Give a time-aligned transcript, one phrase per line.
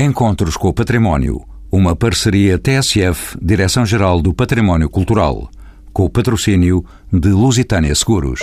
[0.00, 1.42] Encontros com o Património,
[1.72, 5.50] uma parceria TSF, Direção-Geral do Património Cultural,
[5.92, 8.38] com o patrocínio de Lusitânia Seguros.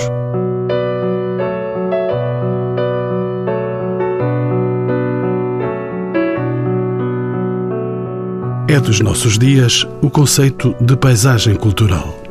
[8.68, 12.25] É dos nossos dias o conceito de paisagem cultural.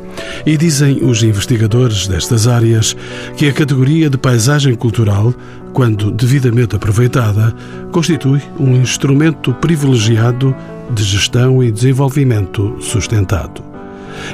[0.45, 2.95] E dizem os investigadores destas áreas
[3.37, 5.33] que a categoria de paisagem cultural,
[5.73, 7.53] quando devidamente aproveitada,
[7.91, 10.55] constitui um instrumento privilegiado
[10.91, 13.74] de gestão e desenvolvimento sustentado.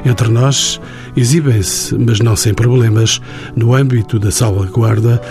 [0.06, 0.80] Entre nós,
[1.16, 3.22] exibem-se, mas não sem problemas,
[3.56, 5.22] no âmbito da salvaguarda,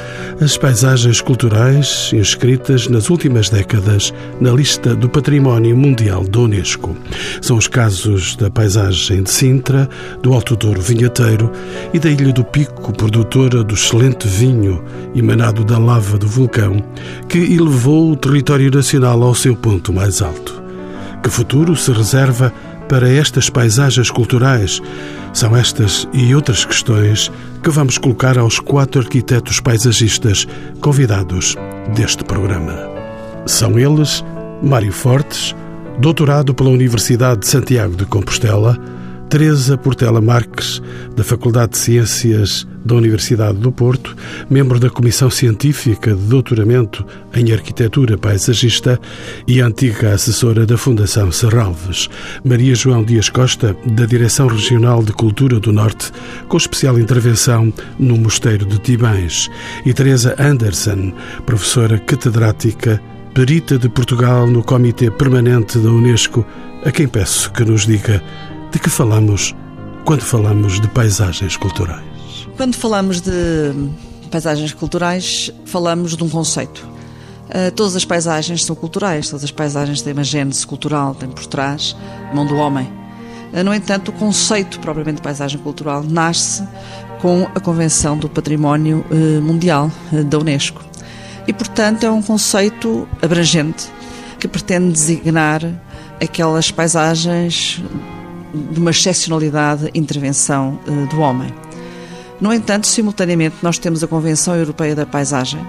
[0.41, 6.97] as paisagens culturais inscritas nas últimas décadas na lista do Património Mundial da Unesco.
[7.41, 9.89] São os casos da paisagem de Sintra,
[10.23, 11.51] do Alto Douro Vinheteiro
[11.93, 14.83] e da Ilha do Pico, produtora do excelente vinho
[15.15, 16.83] emanado da lava do vulcão,
[17.29, 20.61] que elevou o território nacional ao seu ponto mais alto.
[21.23, 22.53] Que futuro se reserva
[22.91, 24.83] para estas paisagens culturais?
[25.33, 27.31] São estas e outras questões
[27.63, 30.45] que vamos colocar aos quatro arquitetos paisagistas
[30.81, 31.57] convidados
[31.95, 32.77] deste programa.
[33.47, 34.25] São eles
[34.61, 35.55] Mário Fortes,
[36.01, 38.77] doutorado pela Universidade de Santiago de Compostela,
[39.31, 40.83] Teresa Portela Marques,
[41.15, 44.17] da Faculdade de Ciências da Universidade do Porto,
[44.51, 48.99] membro da Comissão Científica de Doutoramento em Arquitetura Paisagista
[49.47, 52.09] e antiga assessora da Fundação Serralves,
[52.45, 56.11] Maria João Dias Costa, da Direção Regional de Cultura do Norte,
[56.49, 59.49] com especial intervenção no Mosteiro de Tibães,
[59.87, 61.13] e Teresa Anderson,
[61.47, 63.01] professora catedrática
[63.33, 66.45] perita de Portugal no Comitê Permanente da Unesco,
[66.85, 68.21] a quem peço que nos diga
[68.71, 69.55] de que falamos
[70.05, 72.03] quando falamos de paisagens culturais?
[72.57, 73.31] Quando falamos de
[74.31, 76.89] paisagens culturais, falamos de um conceito.
[77.49, 81.47] Uh, todas as paisagens são culturais, todas as paisagens têm uma gênese cultural, têm por
[81.47, 81.97] trás
[82.33, 82.89] mão do homem.
[83.53, 86.63] Uh, no entanto, o conceito propriamente de paisagem cultural nasce
[87.21, 89.91] com a Convenção do Património uh, Mundial
[90.29, 90.83] da Unesco.
[91.47, 93.89] E, portanto, é um conceito abrangente
[94.39, 95.63] que pretende designar
[96.21, 97.83] aquelas paisagens
[98.53, 101.53] de uma excepcionalidade intervenção uh, do homem.
[102.41, 105.61] No entanto, simultaneamente, nós temos a Convenção Europeia da Paisagem,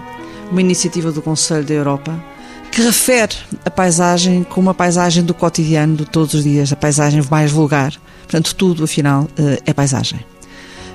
[0.50, 2.24] uma iniciativa do Conselho da Europa,
[2.72, 7.22] que refere a paisagem como a paisagem do cotidiano, de todos os dias, a paisagem
[7.30, 7.94] mais vulgar.
[8.22, 10.31] Portanto, tudo, afinal, uh, é paisagem.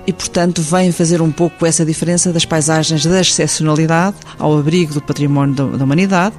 [0.07, 5.03] E, portanto, vem fazer um pouco essa diferença das paisagens da excepcionalidade ao abrigo do
[5.03, 6.37] património da, da humanidade.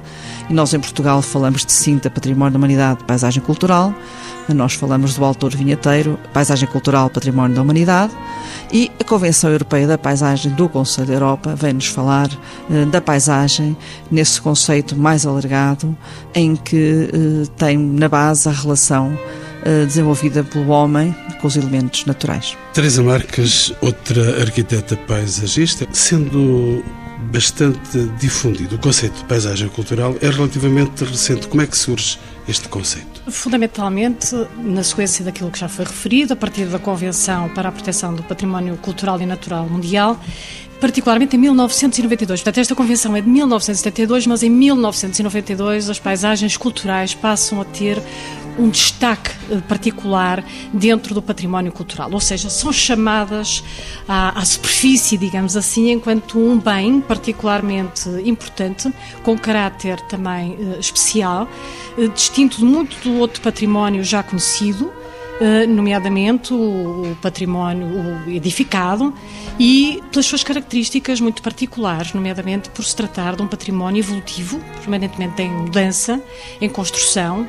[0.48, 3.94] E nós, em Portugal, falamos de cinta, património da humanidade, paisagem cultural
[4.54, 8.12] nós falamos do autor vinheteiro, paisagem cultural, património da humanidade,
[8.72, 12.28] e a Convenção Europeia da Paisagem do Conselho da Europa vem-nos falar
[12.70, 13.76] eh, da paisagem
[14.10, 15.96] nesse conceito mais alargado,
[16.34, 19.18] em que eh, tem na base a relação
[19.86, 22.56] desenvolvida pelo homem com os elementos naturais.
[22.72, 26.82] Teresa Marques, outra arquiteta paisagista, sendo
[27.30, 28.76] bastante difundido.
[28.76, 31.48] O conceito de paisagem cultural é relativamente recente.
[31.48, 33.22] Como é que surge este conceito?
[33.30, 38.14] Fundamentalmente, na sequência daquilo que já foi referido, a partir da Convenção para a Proteção
[38.14, 40.18] do Património Cultural e Natural Mundial,
[40.80, 42.40] particularmente em 1992.
[42.40, 48.00] Portanto, esta convenção é de 1972, mas em 1992 as paisagens culturais passam a ter
[48.58, 53.62] um destaque eh, particular dentro do património cultural, ou seja, são chamadas
[54.06, 58.92] à, à, superfície, digamos assim, enquanto um bem particularmente importante,
[59.22, 61.48] com caráter também uh, especial,
[61.96, 69.14] uh, distinto muito do outro património já conhecido, uh, nomeadamente o, património edificado
[69.58, 75.42] e pelas suas características muito particulares, nomeadamente por se tratar de um património evolutivo, permanentemente
[75.42, 76.20] em mudança,
[76.60, 77.48] em construção,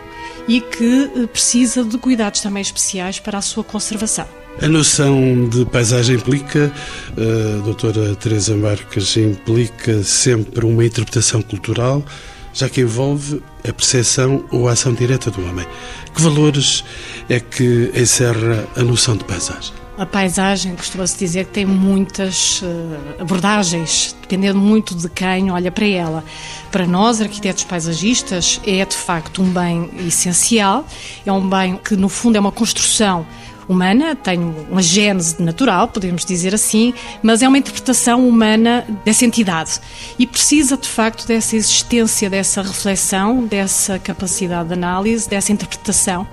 [0.49, 4.27] e que eh, precisa de cuidados também especiais para a sua conservação.
[4.59, 6.73] A noção de paisagem implica,
[7.15, 12.03] a eh, doutora Teresa Marques, implica sempre uma interpretação cultural,
[12.51, 15.67] já que envolve a percepção ou a ação direta do homem.
[16.15, 16.83] Que valores
[17.29, 19.78] é que encerra a noção de paisagem?
[19.99, 25.85] A paisagem costuma-se dizer que tem muitas uh, abordagens, dependendo muito de quem olha para
[25.85, 26.23] ela.
[26.71, 30.87] Para nós, arquitetos paisagistas, é de facto um bem essencial,
[31.25, 33.27] é um bem que, no fundo, é uma construção
[33.69, 34.39] humana, tem
[34.69, 39.79] uma gênese natural, podemos dizer assim, mas é uma interpretação humana dessa entidade
[40.17, 46.27] e precisa de facto dessa existência, dessa reflexão, dessa capacidade de análise, dessa interpretação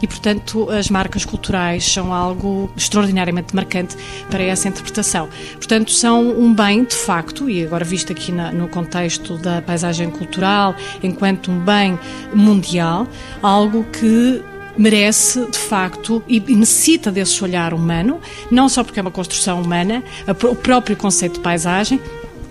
[0.00, 3.96] e, portanto, as marcas culturais são algo extraordinariamente marcante
[4.30, 5.28] para essa interpretação.
[5.54, 10.10] Portanto, são um bem de facto, e agora visto aqui na, no contexto da paisagem
[10.10, 11.98] cultural, enquanto um bem
[12.32, 13.06] mundial,
[13.42, 14.42] algo que
[14.78, 18.20] merece, de facto, e necessita desse olhar humano,
[18.50, 22.00] não só porque é uma construção humana, o próprio conceito de paisagem,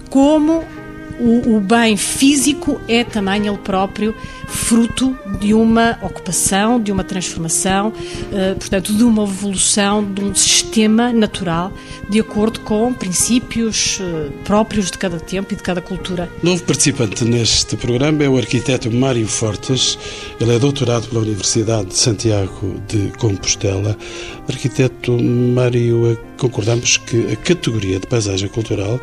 [0.10, 0.64] como
[1.20, 4.16] o, o, bem físico é também ele próprio
[4.48, 11.12] fruto de uma ocupação, de uma transformação, uh, portanto, de uma evolução de um sistema
[11.12, 11.72] natural
[12.10, 16.30] de acordo com princípios uh, próprios de cada tempo e de cada cultura.
[16.42, 19.98] Novo participante neste programa é o arquiteto Mário Fortes.
[20.40, 23.98] Ele é doutorado pela Universidade de Santiago de Compostela.
[24.48, 29.00] Arquiteto Mário, eh, concordamos que a categoria de paisagem cultural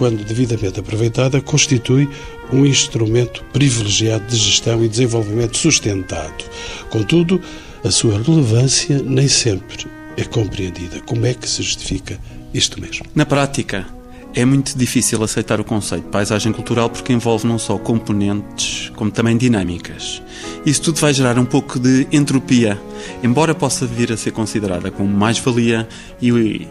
[0.00, 2.08] quando devidamente aproveitada, constitui
[2.50, 6.42] um instrumento privilegiado de gestão e desenvolvimento sustentado.
[6.88, 7.38] Contudo,
[7.84, 9.86] a sua relevância nem sempre
[10.16, 11.00] é compreendida.
[11.00, 12.18] Como é que se justifica
[12.54, 13.04] isto mesmo?
[13.14, 13.86] Na prática,
[14.34, 19.10] é muito difícil aceitar o conceito de paisagem cultural porque envolve não só componentes, como
[19.10, 20.22] também dinâmicas.
[20.64, 22.80] Isso tudo vai gerar um pouco de entropia,
[23.22, 25.86] embora possa vir a ser considerada como mais-valia
[26.22, 26.66] e,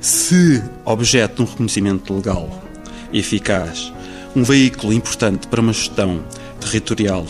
[0.00, 2.69] se objeto de um reconhecimento legal
[3.12, 3.92] eficaz,
[4.34, 6.24] um veículo importante para uma gestão
[6.60, 7.26] territorial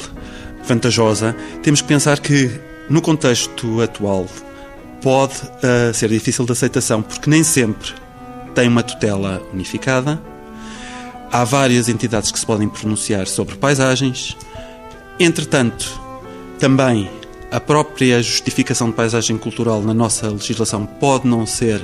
[0.64, 2.50] vantajosa, temos que pensar que,
[2.88, 4.26] no contexto atual,
[5.02, 7.92] pode uh, ser difícil de aceitação, porque nem sempre
[8.54, 10.20] tem uma tutela unificada.
[11.32, 14.36] Há várias entidades que se podem pronunciar sobre paisagens.
[15.18, 16.00] Entretanto,
[16.58, 17.08] também
[17.50, 21.82] a própria justificação de paisagem cultural na nossa legislação pode não ser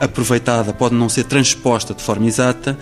[0.00, 2.78] aproveitada, pode não ser transposta de forma exata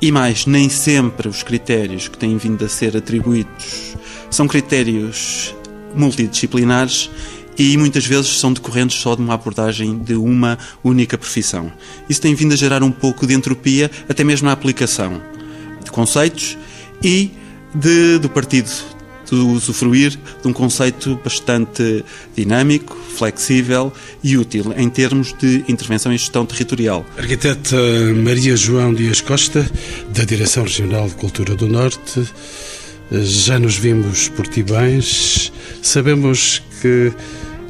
[0.00, 3.96] e mais, nem sempre os critérios que têm vindo a ser atribuídos
[4.30, 5.54] são critérios
[5.94, 7.10] multidisciplinares
[7.58, 11.72] e muitas vezes são decorrentes só de uma abordagem de uma única profissão.
[12.08, 15.20] Isso tem vindo a gerar um pouco de entropia, até mesmo na aplicação
[15.82, 16.56] de conceitos
[17.02, 17.32] e
[17.74, 18.70] de, do partido
[19.34, 22.04] de usufruir de um conceito bastante
[22.36, 23.92] dinâmico, flexível
[24.22, 27.04] e útil em termos de intervenção e gestão territorial.
[27.16, 27.76] Arquiteta
[28.24, 29.68] Maria João Dias Costa,
[30.14, 32.24] da Direção Regional de Cultura do Norte,
[33.10, 35.52] já nos vimos por Tibães,
[35.82, 37.12] sabemos que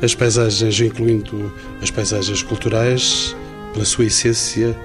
[0.02, 3.34] as paisagens, incluindo as paisagens culturais,
[3.72, 4.76] pela sua essência,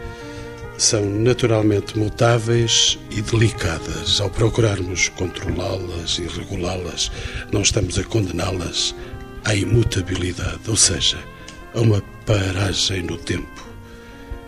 [0.84, 4.20] são naturalmente mutáveis e delicadas.
[4.20, 7.10] Ao procurarmos controlá-las e regulá-las,
[7.52, 8.94] não estamos a condená-las
[9.46, 11.18] à imutabilidade, ou seja,
[11.74, 13.66] a uma paragem no tempo.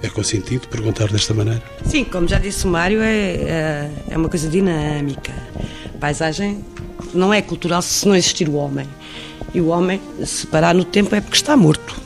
[0.04, 1.64] É consentido perguntar desta maneira?
[1.86, 5.32] Sim, como já disse o Mário, é, é, é uma coisa dinâmica.
[5.96, 6.64] A paisagem
[7.14, 8.88] não é cultural se não existir o homem.
[9.54, 12.05] E o homem, se parar no tempo, é porque está morto.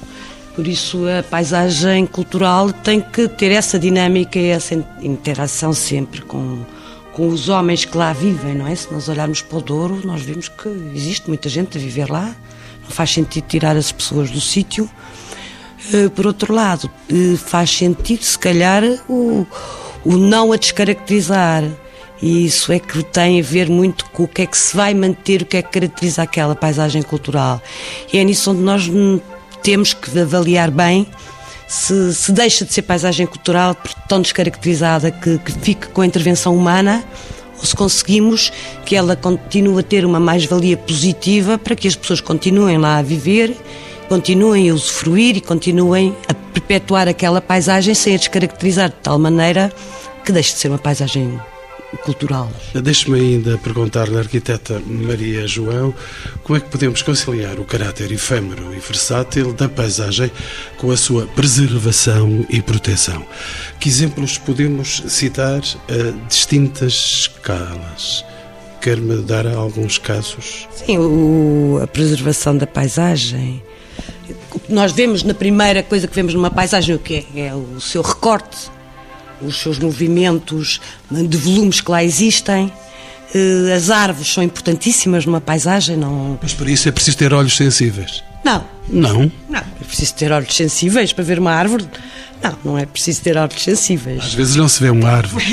[0.60, 6.66] Por isso, a paisagem cultural tem que ter essa dinâmica e essa interação sempre com,
[7.14, 8.76] com os homens que lá vivem, não é?
[8.76, 12.36] Se nós olharmos para o Douro, nós vemos que existe muita gente a viver lá,
[12.84, 14.90] não faz sentido tirar as pessoas do sítio.
[15.94, 19.48] Eh, por outro lado, eh, faz sentido, se calhar, o,
[20.04, 21.64] o não a descaracterizar.
[22.22, 24.94] E isso é que tem a ver muito com o que é que se vai
[24.94, 27.62] manter, o que é que caracteriza aquela paisagem cultural.
[28.12, 28.90] E é nisso onde nós
[29.64, 31.08] temos que avaliar bem
[31.68, 33.76] se, se deixa de ser paisagem cultural
[34.08, 37.04] tão descaracterizada que, que fique com a intervenção humana
[37.58, 38.52] ou se conseguimos
[38.86, 43.02] que ela continue a ter uma mais-valia positiva para que as pessoas continuem lá a
[43.02, 43.56] viver,
[44.07, 49.72] continuem a usufruir e continuem a perpetuar aquela paisagem sem a descaracterizar de tal maneira
[50.26, 51.40] que deixe de ser uma paisagem
[51.98, 52.52] cultural.
[52.74, 55.94] Deixe-me ainda perguntar-lhe, arquiteta Maria João,
[56.44, 60.31] como é que podemos conciliar o caráter efêmero e versátil da paisagem
[60.78, 63.26] com a sua preservação e proteção?
[63.80, 68.24] Que exemplos podemos citar a distintas escalas?
[68.81, 70.68] Quer-me dar alguns casos?
[70.74, 73.62] Sim, o, a preservação da paisagem.
[74.69, 77.48] Nós vemos na primeira coisa que vemos numa paisagem o que é?
[77.48, 78.69] É o seu recorte
[79.42, 80.80] os seus movimentos
[81.12, 82.72] de volumes que lá existem.
[83.34, 86.40] Eh, as árvores são importantíssimas numa paisagem, não.
[86.42, 88.24] Mas para isso é preciso ter olhos sensíveis.
[88.44, 88.64] Não.
[88.88, 89.31] Não?
[89.48, 91.86] Não, é preciso ter olhos sensíveis para ver uma árvore.
[92.42, 94.24] Não, não é preciso ter olhos sensíveis.
[94.24, 95.46] Às vezes não se vê uma árvore.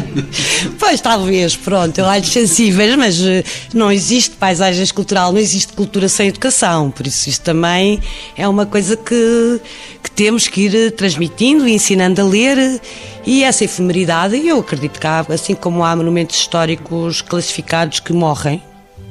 [0.78, 3.42] pois, talvez, pronto, olhos sensíveis, mas uh,
[3.72, 6.90] não existe paisagem cultural, não existe cultura sem educação.
[6.90, 8.00] Por isso, isto também
[8.36, 9.60] é uma coisa que,
[10.02, 12.80] que temos que ir transmitindo e ensinando a ler.
[13.26, 18.62] E essa efemeridade, eu acredito que há, assim como há monumentos históricos classificados que morrem,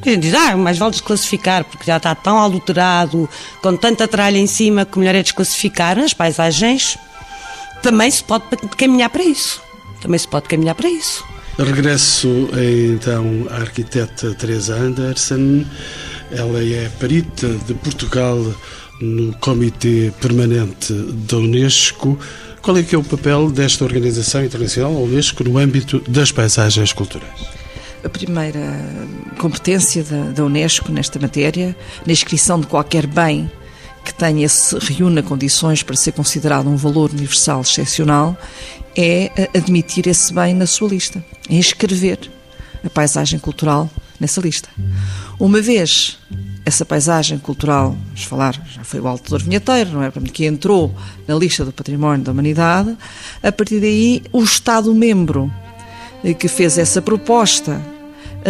[0.10, 3.30] a diz, ah, mais vale desclassificar, porque já está tão adulterado,
[3.62, 6.00] com tanta tralha em cima, que melhor é desclassificar.
[6.00, 6.98] As paisagens
[7.82, 8.46] também se pode
[8.78, 9.62] caminhar para isso.
[10.02, 11.24] Também se pode caminhar para isso.
[11.58, 12.50] Regresso
[12.96, 15.66] então à arquiteta Teresa Anderson.
[16.32, 18.40] Ela é perita de Portugal
[19.00, 22.18] no Comitê Permanente da Unesco.
[22.62, 26.94] Qual é que é o papel desta organização internacional, a Unesco, no âmbito das paisagens
[26.94, 27.63] culturais?
[28.04, 28.60] A primeira
[29.40, 33.50] competência da, da, Unesco nesta matéria, na inscrição de qualquer bem
[34.04, 38.38] que tenha se reúna condições para ser considerado um valor universal excepcional,
[38.96, 42.20] é admitir esse bem na sua lista, é inscrever
[42.84, 44.70] a paisagem cultural nessa lista.
[45.40, 46.20] Uma vez
[46.66, 50.12] essa paisagem cultural, vamos falar, já foi o Alto Douro Vinheteiro, não é?
[50.12, 50.94] Que entrou
[51.28, 52.96] na lista do património da humanidade,
[53.42, 55.52] a partir daí o Estado-membro
[56.40, 57.82] que fez essa proposta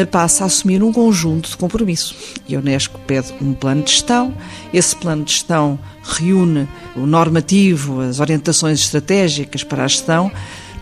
[0.09, 2.15] passa a assumir um conjunto de compromisso.
[2.47, 4.33] E a Unesco pede um plano de gestão,
[4.73, 10.31] esse plano de gestão reúne o normativo, as orientações estratégicas para a gestão,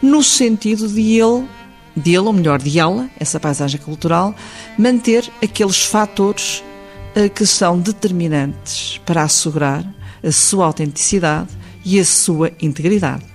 [0.01, 1.45] no sentido de ele,
[1.95, 4.33] de ele, ou melhor, de ela, essa paisagem cultural,
[4.77, 6.63] manter aqueles fatores
[7.13, 9.85] eh, que são determinantes para assegurar
[10.23, 11.49] a sua autenticidade
[11.83, 13.25] e a sua integridade.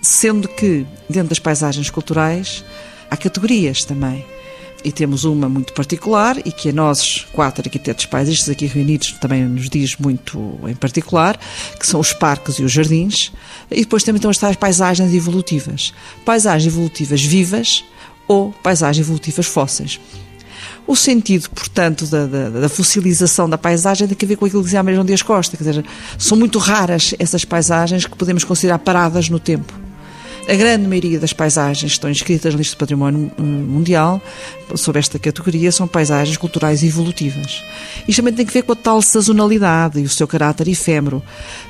[0.00, 2.64] Sendo que, dentro das paisagens culturais,
[3.10, 4.24] há categorias também
[4.84, 9.44] e temos uma muito particular e que a nós, quatro arquitetos paisistas aqui reunidos, também
[9.44, 11.38] nos diz muito em particular,
[11.78, 13.32] que são os parques e os jardins,
[13.70, 15.92] e depois também estão as tais paisagens evolutivas.
[16.24, 17.84] Paisagens evolutivas vivas
[18.28, 20.00] ou paisagens evolutivas fósseis.
[20.86, 24.66] O sentido, portanto, da, da, da, fossilização da paisagem tem a ver com aquilo que
[24.66, 25.84] dizia a Maria João Dias Costa, quer dizer,
[26.16, 29.86] são muito raras essas paisagens que podemos considerar paradas no tempo.
[30.48, 34.22] A grande maioria das paisagens estão inscritas na lista do património hum, mundial,
[34.74, 37.62] sob esta categoria, são paisagens culturais evolutivas.
[38.06, 41.22] Isto também tem que ver com a tal sazonalidade e o seu caráter efêmero.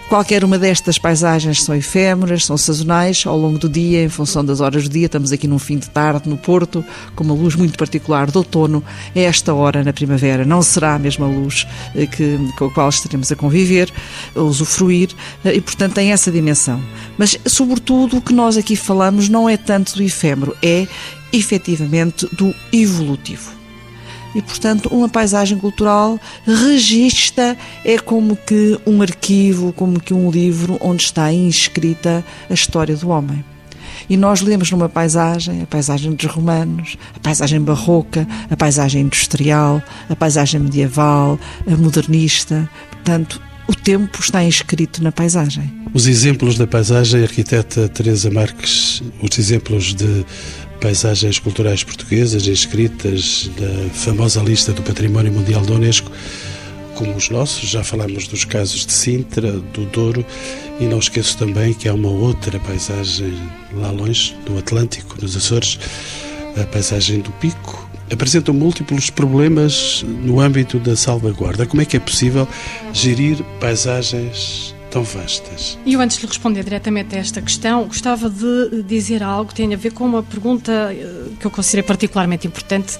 [0.09, 4.61] Qualquer uma destas paisagens são efêmeras, são sazonais, ao longo do dia, em função das
[4.61, 5.07] horas do dia.
[5.07, 6.85] Estamos aqui num fim de tarde, no Porto,
[7.17, 8.85] com uma luz muito particular de outono.
[9.15, 12.89] É esta hora, na primavera, não será a mesma luz eh, que, com a qual
[12.89, 13.93] estaremos a conviver,
[14.35, 15.11] a usufruir,
[15.45, 16.81] eh, e, portanto, tem essa dimensão.
[17.19, 20.87] Mas, sobretudo, o que nós aqui falamos não é tanto do efêmero, é
[21.37, 23.57] efetivamente do evolutivo
[24.37, 30.77] e, portanto, uma paisagem cultural regista é como que um arquivo, como que um livro
[30.83, 33.43] onde está inscrita a história do homem.
[34.11, 39.83] E nós lemos numa paisagem, a paisagem dos romanos, a paisagem barroca, a paisagem industrial,
[40.07, 42.69] a paisagem medieval, a modernista.
[42.91, 45.73] Portanto, o tempo está inscrito na paisagem.
[45.95, 50.27] Os exemplos da paisagem, arquiteta Teresa Marques, os exemplos de
[50.87, 56.13] paisagens culturais portuguesas inscritas na famosa lista do Património Mundial da Unesco,
[56.95, 57.69] como os nossos.
[57.69, 60.25] Já falamos dos casos de Sintra, do Douro,
[60.79, 63.37] e não esqueço também que há uma outra paisagem
[63.73, 65.77] lá longe, no Atlântico, nos Açores,
[66.57, 67.91] a paisagem do Pico.
[68.09, 71.67] Apresentam múltiplos problemas no âmbito da salvaguarda.
[71.67, 72.47] Como é que é possível
[72.93, 75.79] gerir paisagens tão vastas.
[75.85, 79.55] E eu, antes de lhe responder diretamente a esta questão, gostava de dizer algo que
[79.55, 82.99] tem a ver com uma pergunta eh, que eu considero particularmente importante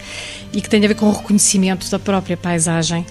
[0.53, 3.07] e que tem a ver com o reconhecimento da própria paisagem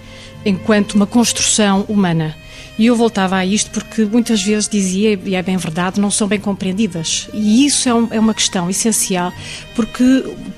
[0.45, 2.35] enquanto uma construção humana.
[2.77, 6.27] E eu voltava a isto porque muitas vezes dizia, e é bem verdade, não são
[6.27, 7.29] bem compreendidas.
[7.33, 9.31] E isso é, um, é uma questão essencial,
[9.75, 10.03] porque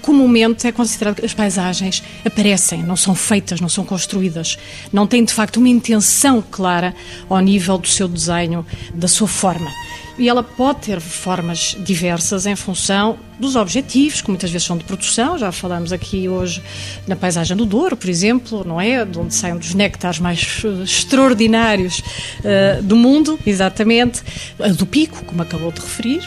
[0.02, 4.58] comumente é considerado que as paisagens aparecem, não são feitas, não são construídas.
[4.92, 6.96] Não têm, de facto, uma intenção clara
[7.30, 9.70] ao nível do seu desenho, da sua forma
[10.18, 14.84] e ela pode ter formas diversas em função dos objetivos, que muitas vezes são de
[14.84, 16.62] produção, já falamos aqui hoje
[17.08, 19.06] na paisagem do Douro, por exemplo, não é?
[19.06, 24.22] De onde saem dos néctares mais uh, extraordinários uh, do mundo, exatamente,
[24.60, 26.22] a do Pico, como acabou de referir,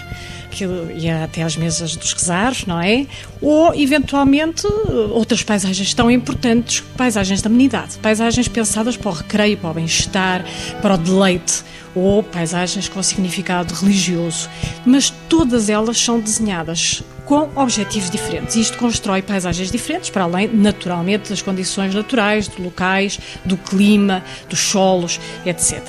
[0.50, 0.64] que
[0.96, 3.06] ia até às mesas dos rezares, não é?
[3.40, 4.66] Ou, eventualmente,
[5.12, 10.44] outras paisagens tão importantes, paisagens da amenidade, paisagens pensadas para o recreio, para o bem-estar,
[10.82, 11.62] para o deleite
[11.94, 14.48] ou paisagens com significado religioso,
[14.84, 18.56] mas todas elas são desenhadas com objetivos diferentes.
[18.56, 24.58] Isto constrói paisagens diferentes, para além, naturalmente, das condições naturais, dos locais, do clima, dos
[24.58, 25.80] solos, etc.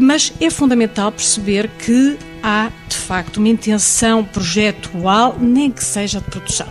[0.00, 6.30] Mas é fundamental perceber que há, de facto, uma intenção projetual, nem que seja de
[6.30, 6.68] produção.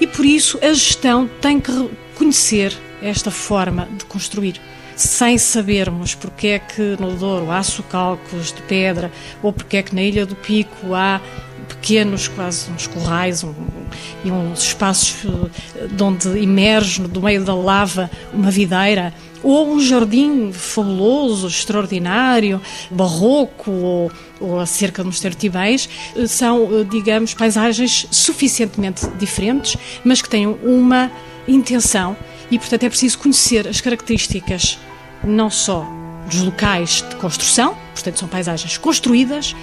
[0.00, 1.70] E por isso a gestão tem que
[2.12, 4.60] reconhecer esta forma de construir
[4.98, 9.12] sem sabermos porque é que no Douro há socalcos de pedra
[9.42, 11.20] ou porque é que na Ilha do Pico há
[11.68, 13.54] pequenos, quase uns corrais um,
[14.24, 15.24] e uns espaços
[15.76, 22.60] eh, de onde emerge do meio da lava uma videira ou um jardim fabuloso, extraordinário,
[22.90, 29.76] barroco ou, ou a cerca de Mosteiro Tibães, eh, são, eh, digamos, paisagens suficientemente diferentes,
[30.02, 31.10] mas que têm uma
[31.46, 32.16] intenção
[32.50, 34.78] e, portanto, é preciso conhecer as características
[35.24, 35.86] não só
[36.28, 39.54] dos locais de construção, portanto, são paisagens construídas,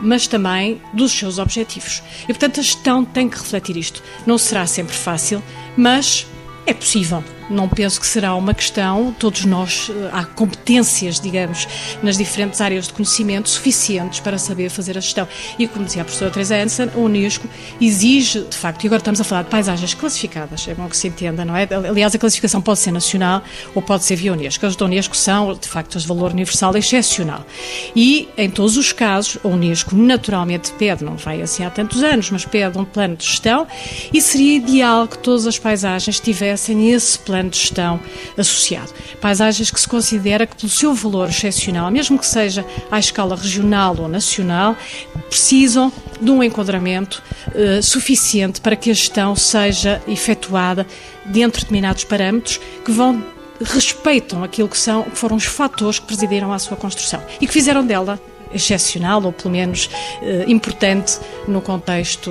[0.00, 2.02] mas também dos seus objetivos.
[2.24, 4.02] E, portanto, a gestão tem que refletir isto.
[4.26, 5.42] Não será sempre fácil,
[5.76, 6.26] mas
[6.66, 7.22] é possível.
[7.50, 11.66] Não penso que será uma questão, todos nós, eh, há competências, digamos,
[12.02, 15.26] nas diferentes áreas de conhecimento suficientes para saber fazer a gestão.
[15.58, 17.48] E como dizia a professora Teresa Hansen, a Unesco
[17.80, 21.08] exige, de facto, e agora estamos a falar de paisagens classificadas, é bom que se
[21.08, 21.68] entenda, não é?
[21.88, 23.42] Aliás, a classificação pode ser nacional
[23.74, 24.66] ou pode ser via Unesco.
[24.66, 27.44] As da Unesco são, de facto, as de valor universal excepcional.
[27.94, 32.30] E, em todos os casos, a Unesco naturalmente pede, não vai assim há tantos anos,
[32.30, 33.66] mas pede um plano de gestão
[34.12, 38.00] e seria ideal que todas as paisagens tivessem esse plano plano de gestão
[38.36, 38.92] associado.
[39.20, 43.96] Paisagens que se considera que, pelo seu valor excepcional, mesmo que seja à escala regional
[43.98, 44.76] ou nacional,
[45.28, 50.86] precisam de um enquadramento uh, suficiente para que a gestão seja efetuada
[51.24, 53.22] dentro de determinados parâmetros que vão
[53.60, 57.52] respeitam aquilo que são que foram os fatores que presidiram à sua construção e que
[57.52, 58.20] fizeram dela
[58.52, 59.90] excepcional ou pelo menos
[60.22, 62.30] eh, importante no contexto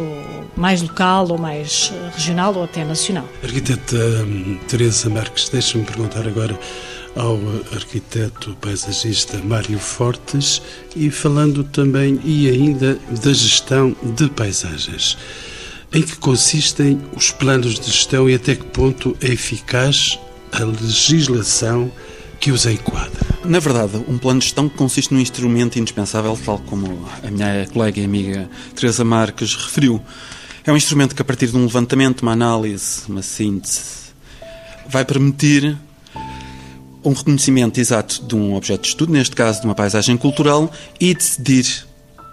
[0.56, 3.26] mais local ou mais eh, regional ou até nacional.
[3.44, 6.58] Arquiteta hum, Teresa Marques, deixa-me perguntar agora
[7.16, 7.40] ao
[7.74, 10.62] arquiteto paisagista Mário Fortes
[10.96, 15.18] e falando também e ainda da gestão de paisagens.
[15.92, 20.20] Em que consistem os planos de gestão e até que ponto é eficaz
[20.52, 21.92] a legislação
[22.40, 23.28] que os enquadra?
[23.44, 28.00] Na verdade, um plano de gestão consiste num instrumento indispensável, tal como a minha colega
[28.00, 30.02] e amiga Teresa Marques referiu.
[30.66, 34.12] É um instrumento que, a partir de um levantamento, uma análise, uma síntese,
[34.90, 35.78] vai permitir
[37.04, 41.14] um reconhecimento exato de um objeto de estudo, neste caso de uma paisagem cultural, e
[41.14, 41.86] decidir.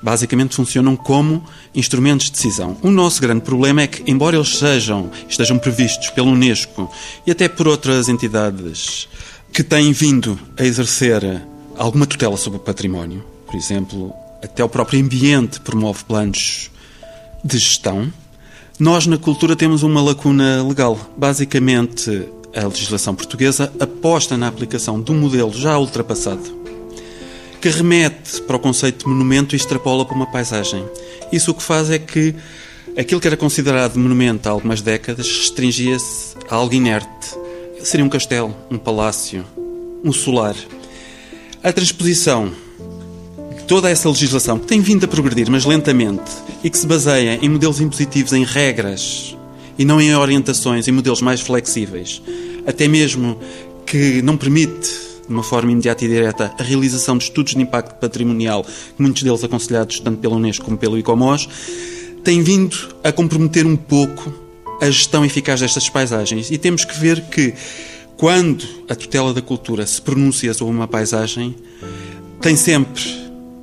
[0.02, 1.44] Basicamente funcionam como
[1.74, 2.76] instrumentos de decisão.
[2.82, 6.92] O nosso grande problema é que, embora eles sejam, estejam previstos pela Unesco
[7.26, 9.08] e até por outras entidades
[9.54, 11.22] que têm vindo a exercer
[11.76, 16.72] alguma tutela sobre o património, por exemplo, até o próprio ambiente promove planos
[17.44, 18.12] de gestão.
[18.80, 20.98] Nós, na cultura, temos uma lacuna legal.
[21.16, 26.42] Basicamente, a legislação portuguesa aposta na aplicação de um modelo já ultrapassado,
[27.60, 30.84] que remete para o conceito de monumento e extrapola para uma paisagem.
[31.30, 32.34] Isso o que faz é que
[32.98, 37.43] aquilo que era considerado monumento há algumas décadas restringia-se a algo inerte,
[37.84, 39.44] seria um castelo, um palácio,
[40.02, 40.56] um solar.
[41.62, 42.50] A transposição
[43.58, 46.30] de toda essa legislação, que tem vindo a progredir, mas lentamente,
[46.62, 49.36] e que se baseia em modelos impositivos, em regras,
[49.78, 52.22] e não em orientações, em modelos mais flexíveis,
[52.66, 53.38] até mesmo
[53.86, 54.88] que não permite,
[55.26, 58.64] de uma forma imediata e direta, a realização de estudos de impacto patrimonial,
[58.98, 61.48] muitos deles aconselhados tanto pela Unesco como pelo ICOMOS,
[62.22, 64.43] tem vindo a comprometer um pouco
[64.84, 66.50] a gestão eficaz destas paisagens.
[66.50, 67.54] E temos que ver que,
[68.16, 71.54] quando a tutela da cultura se pronuncia sobre uma paisagem,
[72.40, 73.02] tem sempre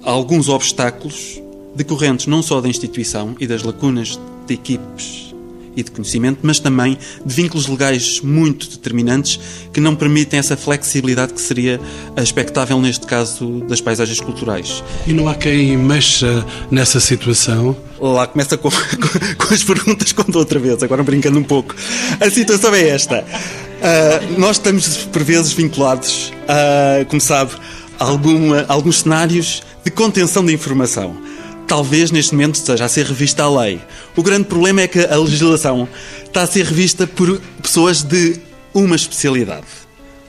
[0.03, 1.41] alguns obstáculos
[1.75, 5.30] decorrentes não só da instituição e das lacunas de equipes
[5.75, 9.39] e de conhecimento, mas também de vínculos legais muito determinantes
[9.73, 11.79] que não permitem essa flexibilidade que seria
[12.17, 14.83] expectável neste caso das paisagens culturais.
[15.07, 17.75] E não há quem mexa nessa situação?
[17.99, 18.69] Lá começa com,
[19.37, 21.75] com as perguntas quando outra vez, agora brincando um pouco.
[22.19, 23.23] A situação é esta.
[23.23, 27.51] Uh, nós estamos por vezes vinculados a, como sabe,
[27.97, 31.30] alguma, alguns cenários de contenção de informação
[31.71, 33.79] talvez neste momento esteja a ser revista a lei.
[34.13, 35.87] O grande problema é que a legislação
[36.21, 38.41] está a ser revista por pessoas de
[38.73, 39.67] uma especialidade,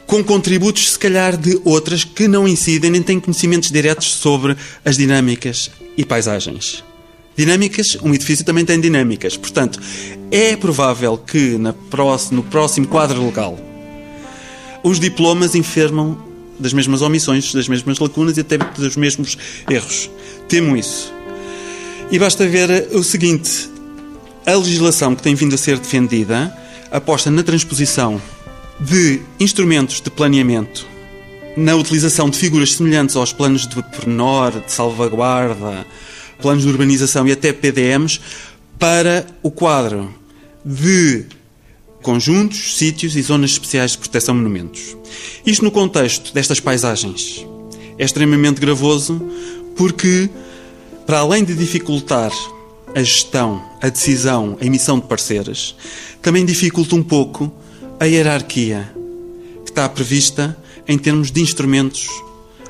[0.07, 4.97] com contributos, se calhar, de outras que não incidem nem têm conhecimentos diretos sobre as
[4.97, 6.85] dinâmicas e paisagens.
[7.37, 9.37] Dinâmicas, um edifício também tem dinâmicas.
[9.37, 9.81] Portanto,
[10.31, 13.59] é provável que no próximo quadro legal
[14.85, 16.17] os diplomas enfermam
[16.57, 19.37] das mesmas omissões, das mesmas lacunas e até dos mesmos
[19.69, 20.09] erros.
[20.47, 21.13] Temo isso.
[22.11, 23.69] E basta ver o seguinte:
[24.47, 26.57] a legislação que tem vindo a ser defendida
[26.91, 28.21] aposta na transposição
[28.81, 30.87] de instrumentos de planeamento,
[31.57, 35.87] na utilização de figuras semelhantes aos planos de pormenor, de salvaguarda,
[36.41, 38.21] planos de urbanização e até PDMs,
[38.79, 40.13] para o quadro
[40.65, 41.25] de
[42.03, 44.97] conjuntos, sítios e zonas especiais de proteção de monumentos.
[45.47, 47.47] Isto no contexto destas paisagens
[47.99, 49.21] é extremamente gravoso
[49.77, 50.29] porque,
[51.07, 52.31] para além de dificultar
[52.95, 55.77] a gestão, a decisão, a emissão de parceiros,
[56.21, 57.53] também dificulta um pouco
[57.99, 58.93] a hierarquia
[59.65, 62.09] que está prevista em termos de instrumentos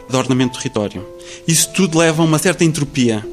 [0.09, 1.05] de ordenamento do território.
[1.47, 3.27] Isso tudo leva a uma certa entropia.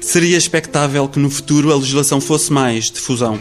[0.00, 3.38] Seria expectável que no futuro a legislação fosse mais difusão,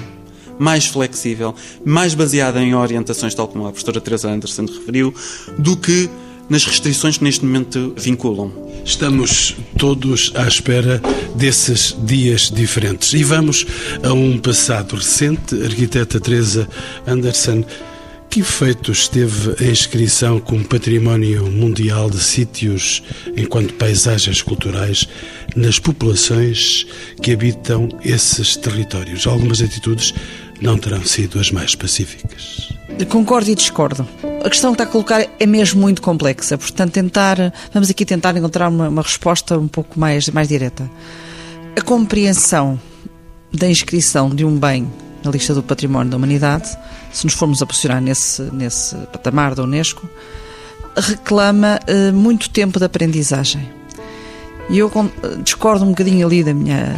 [0.60, 5.14] mais flexível, mais baseada em orientações, tal como a professora Teresa Anderson referiu,
[5.58, 6.10] do que
[6.52, 8.52] nas restrições que neste momento vinculam.
[8.84, 11.02] Estamos todos à espera
[11.34, 13.14] desses dias diferentes.
[13.14, 13.66] E vamos
[14.04, 15.56] a um passado recente.
[15.64, 16.68] Arquiteta Teresa
[17.08, 17.64] Anderson,
[18.30, 23.02] que efeitos teve a inscrição como Património Mundial de Sítios
[23.38, 25.08] enquanto paisagens culturais
[25.56, 26.86] nas populações
[27.22, 29.26] que habitam esses territórios?
[29.26, 30.14] Algumas atitudes
[30.60, 32.74] não terão sido as mais pacíficas.
[33.08, 34.06] Concordo e discordo.
[34.44, 38.36] A questão que está a colocar é mesmo muito complexa, portanto, tentar, vamos aqui tentar
[38.36, 40.90] encontrar uma, uma resposta um pouco mais, mais direta.
[41.78, 42.80] A compreensão
[43.54, 44.92] da inscrição de um bem
[45.24, 46.76] na lista do património da humanidade,
[47.14, 50.10] se nos formos a posicionar nesse, nesse patamar da Unesco,
[50.98, 53.70] reclama uh, muito tempo de aprendizagem.
[54.72, 54.92] E eu
[55.44, 56.96] discordo um bocadinho ali da minha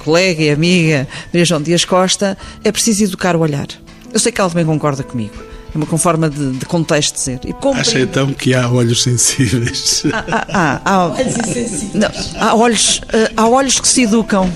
[0.00, 3.68] colega e amiga Maria João Dias Costa, é preciso educar o olhar.
[4.12, 5.50] Eu sei que ela também concorda comigo.
[5.72, 7.40] É uma forma de, de contexto dizer.
[7.44, 10.04] E Acha então que há olhos sensíveis?
[10.12, 11.94] Há, há, há, há olhos insensíveis.
[11.94, 14.50] Não, há, olhos, eh, há olhos que se educam.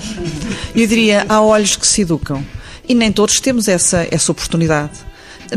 [0.75, 2.43] Eu diria, há olhos que se educam.
[2.87, 4.91] E nem todos temos essa, essa oportunidade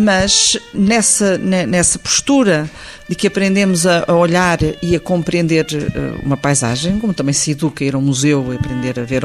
[0.01, 2.69] mas nessa, nessa postura
[3.09, 7.83] de que aprendemos a, olhar e a compreender eh, uma paisagem, como também se educa
[7.83, 9.23] ir a um museu e aprender a ver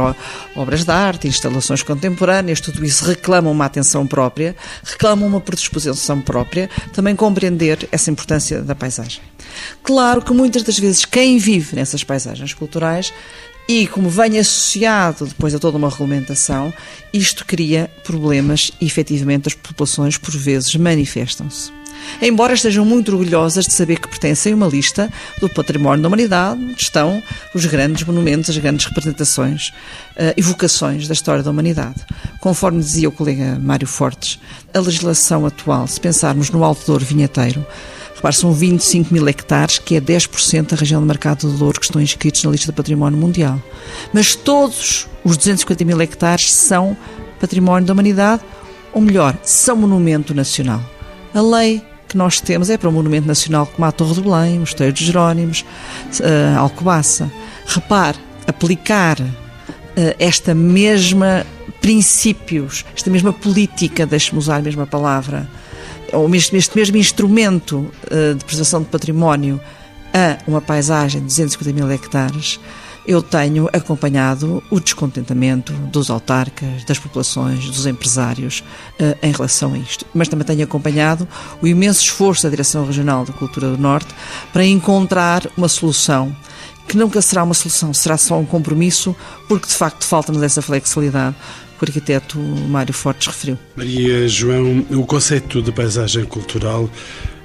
[0.55, 6.69] obras de arte, instalações contemporâneas, tudo isso reclama uma atenção própria, reclama uma predisposição própria,
[6.93, 9.21] também compreender essa importância da paisagem.
[9.83, 13.13] Claro que muitas das vezes quem vive nessas paisagens culturais
[13.67, 16.73] e como vem associado depois a toda uma regulamentação,
[17.13, 21.71] isto cria problemas e efetivamente as populações por vezes manifestam-se.
[22.21, 26.61] Embora estejam muito orgulhosas de saber que pertencem a uma lista do património da humanidade,
[26.77, 27.23] estão
[27.53, 32.05] os grandes monumentos, as grandes representações, uh, evocações da história da humanidade.
[32.39, 34.39] Conforme dizia o colega Mário Fortes,
[34.73, 37.65] a legislação atual, se pensarmos no Alto Douro Vinheteiro,
[38.23, 41.85] Repare, são 25 mil hectares, que é 10% da região do mercado de Douro que
[41.85, 43.61] estão inscritos na lista de património mundial.
[44.13, 46.95] Mas todos os 250 mil hectares são
[47.37, 48.41] património da humanidade,
[48.93, 50.81] ou melhor, são monumento nacional.
[51.33, 54.55] A lei que nós temos é para um monumento nacional como a Torre de Belém,
[54.55, 55.65] o Mosteiro dos Jerónimos,
[56.21, 57.29] uh, Alcobaça.
[57.65, 59.29] Repare, aplicar uh,
[60.17, 61.45] esta mesma
[61.81, 65.45] princípios, esta mesma política, deixe-me usar a mesma palavra,
[66.13, 69.59] ou este, mesmo instrumento uh, de preservação de património
[70.13, 72.59] a uma paisagem de 250 mil hectares,
[73.05, 78.63] eu tenho acompanhado o descontentamento dos autarcas, das populações, dos empresários
[78.99, 80.05] uh, em relação a isto.
[80.13, 81.27] Mas também tenho acompanhado
[81.61, 84.13] o imenso esforço da Direção Regional da Cultura do Norte
[84.53, 86.33] para encontrar uma solução
[86.87, 89.15] que nunca será uma solução, será só um compromisso,
[89.47, 91.35] porque de facto falta-nos essa flexibilidade
[91.77, 93.57] que o arquiteto Mário Fortes referiu.
[93.75, 96.89] Maria João, o conceito de paisagem cultural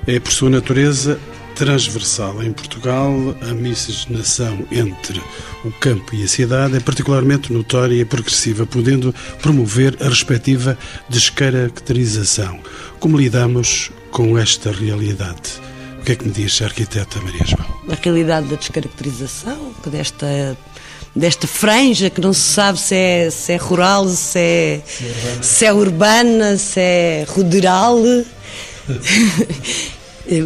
[0.06, 1.18] é, por sua natureza,
[1.58, 2.40] transversal.
[2.40, 3.12] Em Portugal,
[3.42, 5.20] a miscigenação entre
[5.64, 9.12] o campo e a cidade é particularmente notória e progressiva, podendo
[9.42, 12.60] promover a respectiva descaracterização.
[13.00, 15.60] Como lidamos com esta realidade?
[16.00, 17.66] O que é que me diz a arquiteta Maria João?
[17.90, 20.56] A realidade da descaracterização, desta
[21.18, 24.80] desta franja que não se sabe se é, se é rural, se é,
[25.42, 27.98] se é urbana, se é ruderal.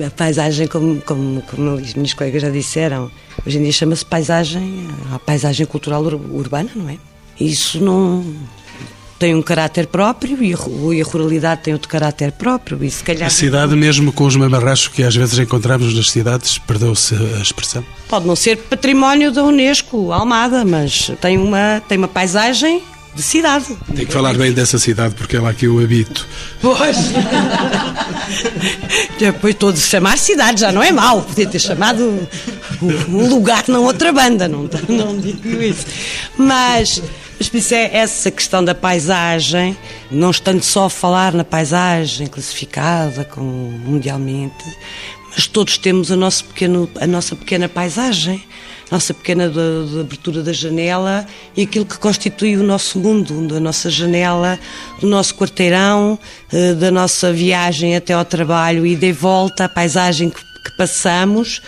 [0.06, 3.10] a paisagem, como, como, como os meus colegas já disseram,
[3.46, 6.96] hoje em dia chama-se paisagem, a paisagem cultural urbana, não é?
[7.38, 8.24] Isso não
[9.22, 10.52] tem um caráter próprio e
[11.00, 12.82] a ruralidade tem outro caráter próprio.
[12.82, 13.28] E se calhar...
[13.28, 17.84] A cidade, mesmo com os mamarrachos que às vezes encontramos nas cidades, perdeu-se a expressão?
[18.08, 22.82] Pode não ser património da Unesco, Almada, mas tem uma, tem uma paisagem
[23.14, 23.66] de cidade.
[23.94, 26.26] Tem que falar bem dessa cidade porque é lá que eu habito.
[26.60, 26.96] Pois.
[29.20, 31.22] Depois todos chamar cidade já não é mau.
[31.22, 32.26] Podia ter chamado
[33.08, 35.86] um lugar na outra banda, não, não digo isso.
[36.36, 37.00] Mas
[37.38, 39.76] mas por isso é essa questão da paisagem,
[40.10, 44.64] não estando só a falar na paisagem classificada como mundialmente,
[45.34, 48.42] mas todos temos a, nosso pequeno, a nossa pequena paisagem,
[48.90, 53.58] nossa pequena de, de abertura da janela e aquilo que constitui o nosso mundo, da
[53.58, 54.58] nossa janela,
[55.00, 56.18] do nosso quarteirão,
[56.52, 61.62] eh, da nossa viagem até ao trabalho e de volta, a paisagem que, que passamos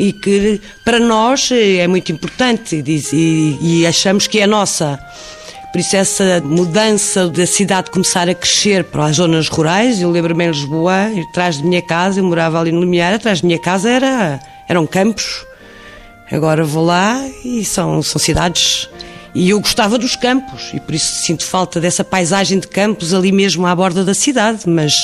[0.00, 4.98] e que para nós é muito importante e, e achamos que é nossa.
[5.70, 10.46] Por isso, essa mudança da cidade começar a crescer para as zonas rurais, eu lembro-me
[10.46, 13.90] em Lisboa, atrás de minha casa, eu morava ali no Lumiar, atrás de minha casa
[13.90, 15.44] era, eram campos.
[16.32, 18.88] Agora vou lá e são, são cidades.
[19.34, 23.30] E eu gostava dos campos, e por isso sinto falta dessa paisagem de campos ali
[23.30, 24.94] mesmo à borda da cidade, mas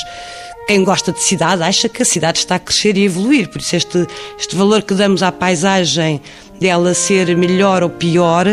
[0.67, 3.49] quem gosta de cidade acha que a cidade está a crescer e a evoluir.
[3.49, 4.07] Por isso, este,
[4.39, 6.21] este valor que damos à paisagem
[6.61, 8.47] dela ser melhor ou pior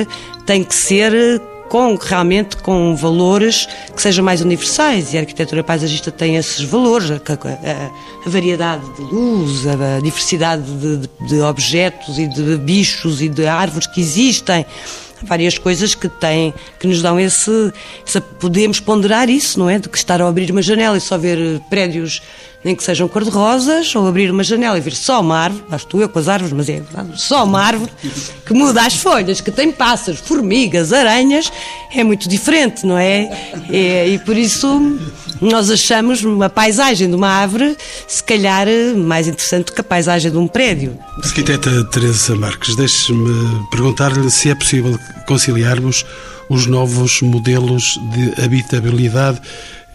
[0.45, 6.11] tem que ser com realmente com valores que sejam mais universais e a arquitetura paisagista
[6.11, 12.19] tem esses valores, a, a, a variedade de luz, a, diversidade de, de, de, objetos
[12.19, 14.63] e de bichos e de árvores que existem,
[15.25, 17.73] várias coisas que têm, que nos dão esse,
[18.39, 19.79] podemos ponderar isso, não é?
[19.79, 22.21] De que estar a abrir uma janela e só ver prédios
[22.63, 26.01] nem que sejam cor-de-rosas, ou abrir uma janela e ver só uma árvore, lá estou
[26.01, 27.91] eu com as árvores, mas é verdade, só uma árvore
[28.45, 31.51] que muda as folhas, que tem pássaros, formigas, aranhas,
[31.93, 33.29] é muito diferente, não é?
[33.69, 34.97] é e por isso
[35.41, 37.75] nós achamos uma paisagem de uma árvore,
[38.07, 40.97] se calhar, mais interessante que a paisagem de um prédio.
[41.23, 44.97] Arquiteta Teresa Marques, deixe-me perguntar-lhe se é possível
[45.27, 46.05] conciliarmos
[46.49, 49.41] os novos modelos de habitabilidade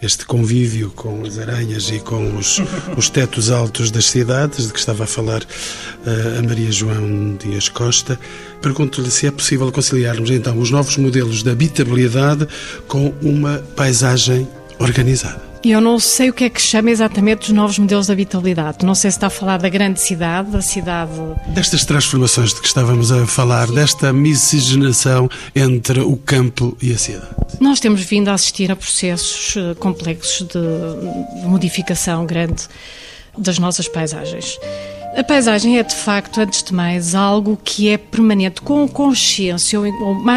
[0.01, 2.61] este convívio com as aranhas e com os,
[2.97, 7.69] os tetos altos das cidades, de que estava a falar uh, a Maria João Dias
[7.69, 8.19] Costa.
[8.61, 12.47] Pergunto-lhe se é possível conciliarmos então os novos modelos de habitabilidade
[12.87, 14.47] com uma paisagem
[14.79, 15.48] organizada.
[15.63, 18.85] Eu não sei o que é que chama exatamente os novos modelos de habitabilidade.
[18.85, 21.11] Não sei se está a falar da grande cidade, da cidade.
[21.47, 27.27] Destas transformações de que estávamos a falar, desta miscigenação entre o campo e a cidade.
[27.59, 32.63] Nós temos vindo a assistir a processos eh, complexos de modificação grande
[33.37, 34.57] das nossas paisagens.
[35.15, 39.87] A paisagem é, de facto, antes de mais, algo que é permanente, com consciência, ou,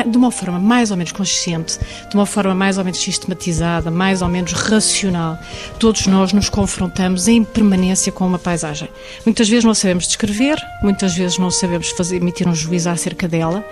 [0.07, 4.23] de uma forma mais ou menos consciente, de uma forma mais ou menos sistematizada, mais
[4.23, 5.39] ou menos racional.
[5.79, 8.89] Todos nós nos confrontamos em permanência com uma paisagem.
[9.27, 13.63] Muitas vezes não sabemos descrever, muitas vezes não sabemos fazer, emitir um juízo acerca dela,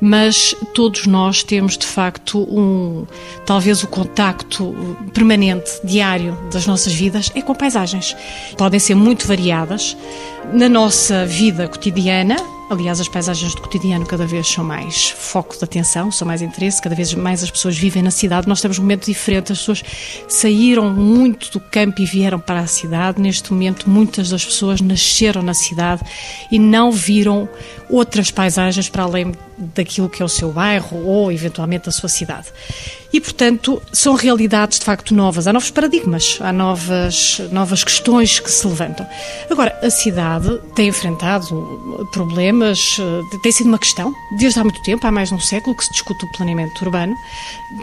[0.00, 3.06] mas todos nós temos, de facto, um,
[3.46, 4.74] talvez o contacto
[5.14, 8.16] permanente, diário das nossas vidas é com paisagens.
[8.58, 9.96] Podem ser muito variadas
[10.52, 12.36] na nossa vida cotidiana,
[12.72, 16.80] Aliás, as paisagens do cotidiano cada vez são mais foco de atenção, são mais interesse,
[16.80, 18.48] cada vez mais as pessoas vivem na cidade.
[18.48, 19.82] Nós temos um momento diferente, as pessoas
[20.26, 23.20] saíram muito do campo e vieram para a cidade.
[23.20, 26.02] Neste momento, muitas das pessoas nasceram na cidade
[26.50, 27.46] e não viram
[27.90, 32.48] outras paisagens para além daquilo que é o seu bairro ou, eventualmente, a sua cidade.
[33.12, 35.46] E, portanto, são realidades de facto novas.
[35.46, 39.06] Há novos paradigmas, há novas, novas questões que se levantam.
[39.50, 45.06] Agora, a cidade tem enfrentado problemas, eh, tem sido uma questão, desde há muito tempo,
[45.06, 47.14] há mais de um século, que se discute o planeamento urbano.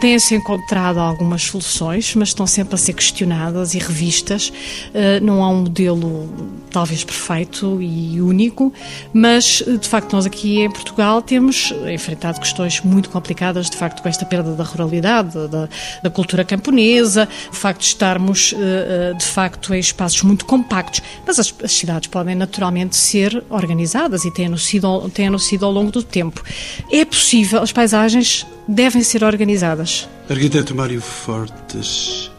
[0.00, 4.52] Têm-se encontrado algumas soluções, mas estão sempre a ser questionadas e revistas.
[4.94, 6.28] Eh, não há um modelo,
[6.70, 8.72] talvez, perfeito e único,
[9.12, 14.08] mas, de facto, nós aqui em Portugal temos enfrentado questões muito complicadas, de facto, com
[14.08, 15.68] esta perda da ruralidade da,
[16.02, 21.02] da cultura camponesa, o facto de estarmos, eh, eh, de facto, em espaços muito compactos.
[21.26, 25.90] Mas as, as cidades podem naturalmente ser organizadas e têm sido, têm sido ao longo
[25.90, 26.42] do tempo.
[26.90, 30.08] É possível, as paisagens devem ser organizadas.
[30.28, 32.30] Arquiteto Mário Fortes.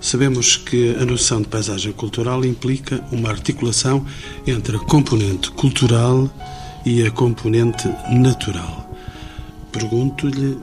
[0.00, 4.06] Sabemos que a noção de paisagem cultural implica uma articulação
[4.46, 6.30] entre a componente cultural
[6.86, 8.90] e a componente natural.
[9.70, 10.56] Pergunto-lhe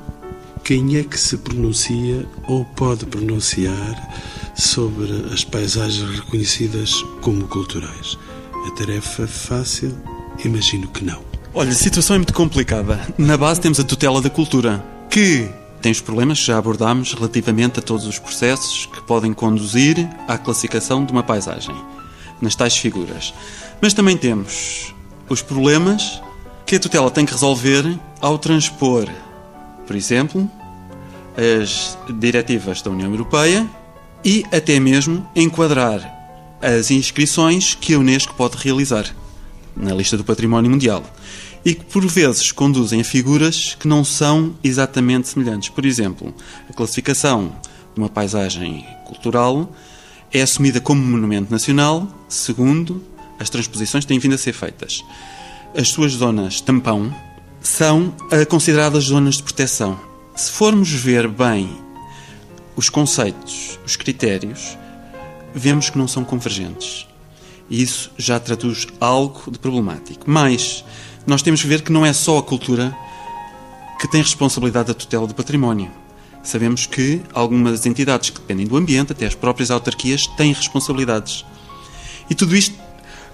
[0.64, 4.10] quem é que se pronuncia ou pode pronunciar
[4.56, 8.18] sobre as paisagens reconhecidas como culturais?
[8.68, 9.96] A tarefa fácil?
[10.44, 11.22] Imagino que não.
[11.54, 13.00] Olha, a situação é muito complicada.
[13.18, 15.50] Na base temos a tutela da cultura, que
[15.82, 20.38] tem os problemas que já abordámos relativamente a todos os processos que podem conduzir à
[20.38, 21.76] classificação de uma paisagem,
[22.42, 23.34] nas tais figuras.
[23.82, 24.94] Mas também temos
[25.30, 26.22] os problemas
[26.66, 29.08] que a tutela tem que resolver ao transpor
[29.88, 30.52] por exemplo,
[31.64, 33.66] as diretivas da União Europeia
[34.24, 36.14] e até mesmo enquadrar
[36.62, 39.06] as inscrições que a Unesco pode realizar
[39.80, 41.04] na lista do património mundial
[41.64, 45.70] e que por vezes conduzem a figuras que não são exatamente semelhantes.
[45.70, 46.34] Por exemplo,
[46.70, 47.56] a classificação
[47.94, 49.72] de uma paisagem cultural
[50.32, 53.04] é assumida como monumento nacional segundo
[53.40, 55.04] as transposições que têm vindo a ser feitas.
[55.76, 57.14] as suas zonas tampão,
[57.62, 58.14] são
[58.50, 60.00] consideradas zonas de proteção.
[60.36, 61.70] Se formos ver bem
[62.76, 64.78] os conceitos, os critérios,
[65.54, 67.08] vemos que não são convergentes.
[67.70, 70.24] E isso já traduz algo de problemático.
[70.26, 70.84] Mas
[71.26, 72.96] nós temos que ver que não é só a cultura
[74.00, 75.92] que tem responsabilidade da tutela do património.
[76.44, 81.44] Sabemos que algumas entidades que dependem do ambiente, até as próprias autarquias, têm responsabilidades.
[82.30, 82.74] E tudo isto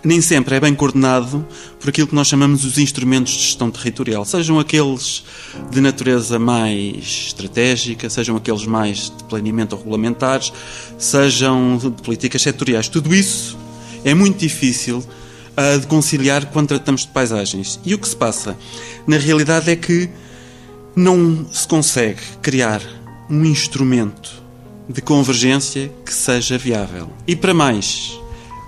[0.03, 1.45] nem sempre é bem coordenado
[1.79, 5.23] por aquilo que nós chamamos os instrumentos de gestão territorial, sejam aqueles
[5.71, 10.51] de natureza mais estratégica, sejam aqueles mais de planeamento ou regulamentares,
[10.97, 12.89] sejam de políticas setoriais.
[12.89, 13.57] Tudo isso
[14.03, 17.79] é muito difícil uh, de conciliar quando tratamos de paisagens.
[17.85, 18.57] E o que se passa,
[19.07, 20.09] na realidade, é que
[20.95, 22.81] não se consegue criar
[23.29, 24.43] um instrumento
[24.87, 27.09] de convergência que seja viável.
[27.25, 28.19] E para mais,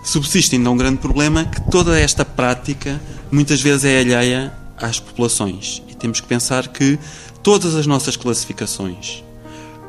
[0.03, 5.81] subsiste ainda um grande problema que toda esta prática muitas vezes é alheia às populações.
[5.89, 6.97] E temos que pensar que
[7.43, 9.23] todas as nossas classificações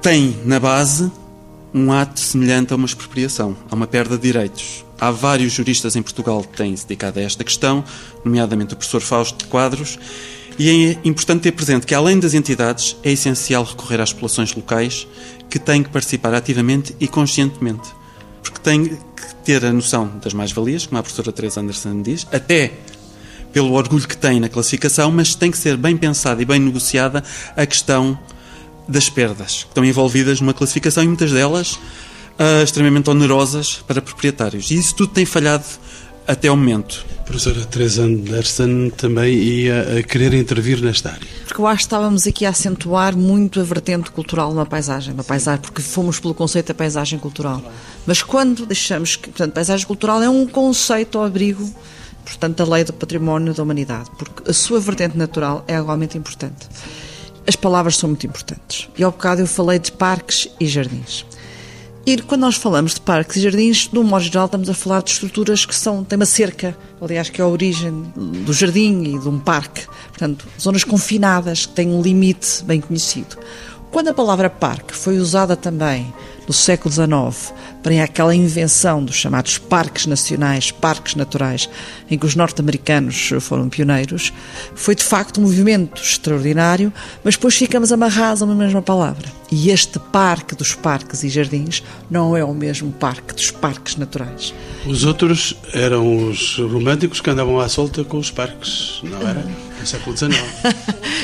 [0.02, 1.10] têm na base
[1.72, 4.85] um ato semelhante a uma expropriação, a uma perda de direitos.
[4.98, 7.84] Há vários juristas em Portugal que têm se dedicado a esta questão,
[8.24, 9.98] nomeadamente o professor Fausto de Quadros,
[10.58, 15.06] e é importante ter presente que, além das entidades, é essencial recorrer às populações locais
[15.50, 17.88] que têm que participar ativamente e conscientemente.
[18.42, 22.72] Porque têm que ter a noção das mais-valias, como a professora Teresa Anderson diz, até
[23.52, 27.22] pelo orgulho que têm na classificação, mas tem que ser bem pensada e bem negociada
[27.54, 28.18] a questão
[28.88, 31.78] das perdas que estão envolvidas numa classificação e muitas delas
[32.38, 34.70] uh, extremamente onerosas para proprietários.
[34.70, 35.64] E isso tudo tem falhado
[36.26, 37.04] até ao momento.
[37.20, 41.26] A professora Teresa Anderson também ia querer intervir nesta área.
[41.46, 45.24] Porque eu acho que estávamos aqui a acentuar muito a vertente cultural na paisagem, na
[45.24, 47.62] paisagem, porque fomos pelo conceito da paisagem cultural.
[48.06, 51.68] Mas quando deixamos que, portanto, paisagem cultural é um conceito ao abrigo,
[52.24, 56.68] portanto, da lei do património da humanidade, porque a sua vertente natural é igualmente importante.
[57.46, 58.88] As palavras são muito importantes.
[58.98, 61.24] E ao bocado eu falei de parques e jardins.
[62.08, 65.02] E quando nós falamos de parques e jardins, de um modo geral, estamos a falar
[65.02, 69.18] de estruturas que são, têm uma cerca, aliás, que é a origem do jardim e
[69.18, 69.88] de um parque.
[70.10, 73.36] Portanto, zonas confinadas que têm um limite bem conhecido.
[73.90, 76.14] Quando a palavra parque foi usada também
[76.46, 81.68] no século XIX para aquela invenção dos chamados parques nacionais, parques naturais,
[82.10, 84.32] em que os norte-americanos foram pioneiros,
[84.74, 89.28] foi de facto um movimento extraordinário, mas depois ficamos amarrados a uma mesma palavra.
[89.50, 94.52] E este parque dos parques e jardins não é o mesmo parque dos parques naturais.
[94.84, 99.44] Os outros eram os românticos que andavam à solta com os parques, não era?
[99.80, 100.34] No século XIX.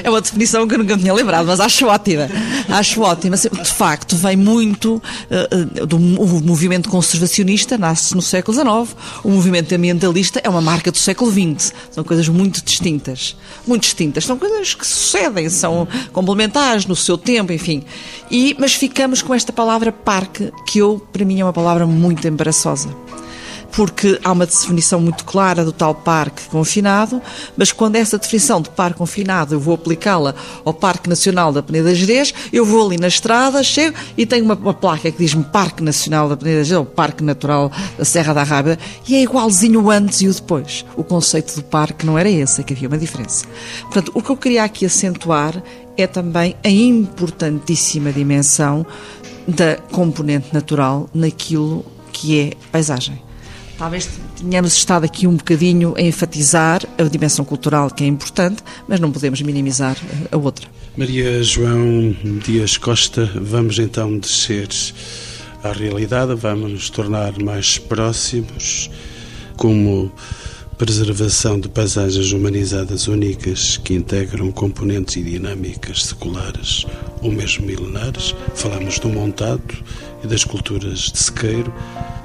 [0.04, 2.28] é uma definição que eu nunca tinha lembrado, mas acho ótima.
[2.68, 3.36] Acho ótima.
[3.36, 8.96] De facto, vem muito uh, do movimento conservacionista, nasce no século XIX.
[9.24, 11.72] O movimento ambientalista é uma marca do século XX.
[11.90, 13.36] São coisas muito distintas.
[13.66, 14.24] Muito distintas.
[14.24, 17.82] São coisas que sucedem, são complementares no seu tempo, enfim.
[18.30, 22.26] E, mas ficamos com esta palavra parque, que eu, para mim, é uma palavra muito
[22.26, 22.88] embaraçosa
[23.72, 27.20] porque há uma definição muito clara do tal parque confinado,
[27.56, 31.94] mas quando essa definição de parque confinado eu vou aplicá-la ao Parque Nacional da Peneda
[31.94, 35.82] Gerês, eu vou ali na estrada, chego e tenho uma, uma placa que diz-me Parque
[35.82, 39.90] Nacional da Peneda Gerês, ou Parque Natural da Serra da Rábia, e é igualzinho o
[39.90, 40.84] antes e o depois.
[40.94, 43.46] O conceito do parque não era esse, é que havia uma diferença.
[43.82, 45.62] Portanto, o que eu queria aqui acentuar
[45.96, 48.86] é também a importantíssima dimensão
[49.48, 53.31] da componente natural naquilo que é paisagem.
[53.78, 54.08] Talvez
[54.38, 59.10] tenhamos estado aqui um bocadinho a enfatizar a dimensão cultural, que é importante, mas não
[59.10, 59.96] podemos minimizar
[60.30, 60.68] a outra.
[60.96, 64.68] Maria João Dias Costa, vamos então descer
[65.64, 68.90] à realidade, vamos nos tornar mais próximos,
[69.56, 70.12] como
[70.76, 76.86] preservação de paisagens humanizadas únicas que integram componentes e dinâmicas seculares
[77.20, 78.34] ou mesmo milenares.
[78.54, 79.74] Falamos do montado
[80.24, 81.72] e das culturas de sequeiro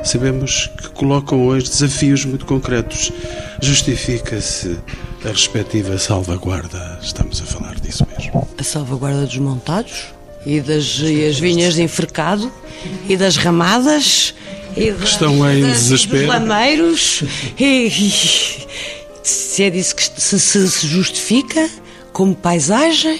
[0.03, 3.12] sabemos que colocam hoje desafios muito concretos.
[3.62, 4.77] Justifica-se
[5.25, 8.47] a respectiva salvaguarda, estamos a falar disso mesmo.
[8.57, 10.05] A salvaguarda dos montados
[10.45, 12.51] e das e as vinhas de enfercado
[13.10, 14.33] e das ramadas
[14.77, 16.27] e que estão em desespero.
[16.27, 17.23] Lameiros
[17.59, 17.89] e,
[19.23, 21.69] se é disso que se, se, se justifica
[22.13, 23.19] como paisagem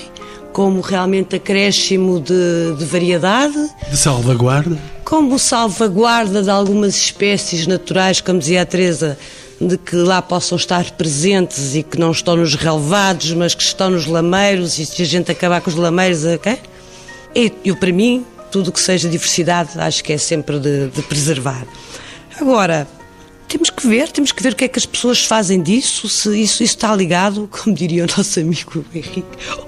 [0.54, 3.54] como realmente acréscimo de, de variedade.
[3.92, 4.76] De salvaguarda?
[5.08, 9.18] como salvaguarda de algumas espécies naturais, como dizia a Teresa,
[9.60, 13.90] de que lá possam estar presentes e que não estão nos relevados, mas que estão
[13.90, 16.60] nos lameiros, e se a gente acabar com os lameiros, ok?
[17.34, 18.26] E eu, para mim,
[18.58, 21.64] tudo que seja diversidade, acho que é sempre de, de preservar.
[22.40, 22.88] Agora,
[23.48, 26.30] temos que ver, temos que ver o que é que as pessoas fazem disso, se
[26.30, 29.24] isso, isso está ligado, como diria o nosso amigo Henrique,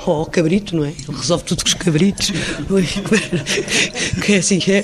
[0.08, 0.90] ao cabrito, não é?
[0.90, 2.32] Ele resolve tudo com os cabritos.
[4.26, 4.84] que é assim, é,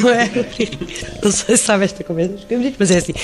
[0.00, 0.30] não é?
[1.22, 3.14] Não sei se sabe esta conversa dos cabritos, mas é assim.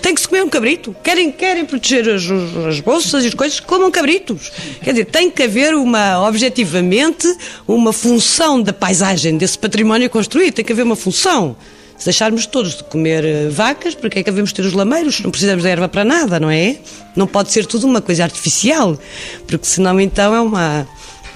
[0.00, 0.94] Tem que se comer um cabrito.
[1.02, 2.24] Querem, querem proteger as,
[2.68, 4.50] as bolsas e as coisas, comam cabritos.
[4.82, 7.26] Quer dizer, tem que haver uma, objetivamente,
[7.66, 10.54] uma função da paisagem, desse património construído.
[10.54, 11.56] Tem que haver uma função.
[12.00, 15.20] Se deixarmos todos de comer eh, vacas, para que é que devemos ter os lameiros?
[15.20, 16.78] Não precisamos de erva para nada, não é?
[17.14, 18.98] Não pode ser tudo uma coisa artificial,
[19.46, 20.88] porque senão então é uma.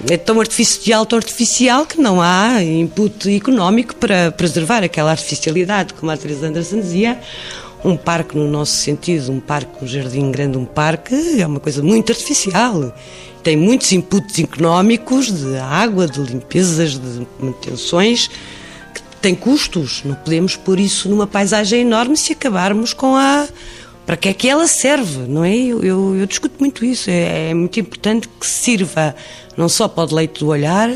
[0.09, 6.11] É tão artificial, tão artificial que não há input económico para preservar aquela artificialidade, como
[6.11, 7.19] a Teresa Anderson dizia.
[7.85, 11.81] Um parque, no nosso sentido, um parque, um jardim grande, um parque, é uma coisa
[11.83, 12.93] muito artificial
[13.43, 18.27] tem muitos inputs económicos de água, de limpezas, de manutenções
[19.25, 20.03] tem custos.
[20.05, 23.47] Não podemos pôr isso numa paisagem enorme se acabarmos com a.
[24.05, 25.55] Para que é que ela serve, não é?
[25.55, 27.09] Eu, eu, eu discuto muito isso.
[27.09, 29.15] É, é, muito importante que sirva
[29.57, 30.91] não só para o deleite do olhar,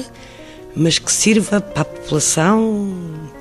[0.76, 2.96] mas que sirva para a população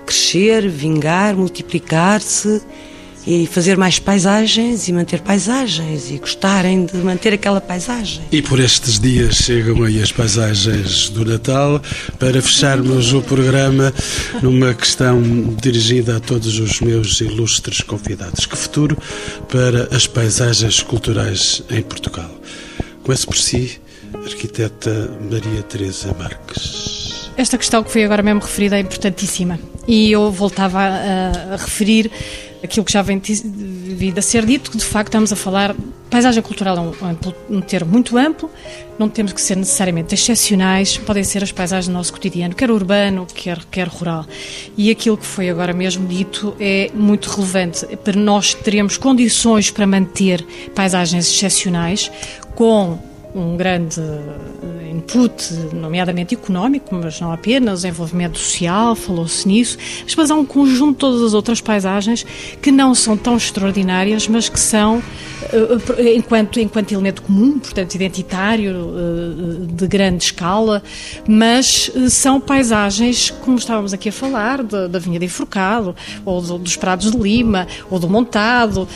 [0.06, 2.62] crescer, vingar, multiplicar-se
[3.28, 8.22] e fazer mais paisagens e manter paisagens e gostarem de manter aquela paisagem.
[8.32, 11.78] E por estes dias chegam aí as paisagens do Natal
[12.18, 13.92] para fecharmos o programa
[14.42, 15.20] numa questão
[15.60, 18.46] dirigida a todos os meus ilustres convidados.
[18.46, 18.96] Que futuro
[19.46, 22.30] para as paisagens culturais em Portugal?
[23.02, 23.78] Começo por si,
[24.24, 27.28] arquiteta Maria Teresa Marques.
[27.36, 32.10] Esta questão que foi agora mesmo referida é importantíssima e eu voltava a, a referir
[32.62, 35.74] aquilo que já vem vindo a ser dito, que de facto estamos a falar.
[36.10, 38.50] Paisagem cultural é um, um, termo muito amplo,
[38.98, 43.26] não temos que ser necessariamente excepcionais, podem ser as paisagens do nosso cotidiano, quer urbano,
[43.26, 44.24] quer, quer rural.
[44.76, 47.86] E aquilo que foi agora mesmo dito é muito relevante.
[47.98, 50.42] Para nós teremos condições para manter
[50.74, 52.10] paisagens excepcionais
[52.54, 52.98] com
[53.34, 54.00] um grande
[54.90, 59.78] input, nomeadamente económico, mas não apenas, desenvolvimento social, falou-se nisso,
[60.16, 62.24] mas há um conjunto de todas as outras paisagens
[62.60, 65.02] que não são tão extraordinárias, mas que são,
[65.52, 70.82] eh, eh, enquanto, enquanto elemento comum, portanto identitário, eh, de grande escala,
[71.26, 76.58] mas são paisagens, como estávamos aqui a falar, da, da Vinha de Enforcado, ou do,
[76.58, 78.88] dos Prados de Lima, ou do Montado,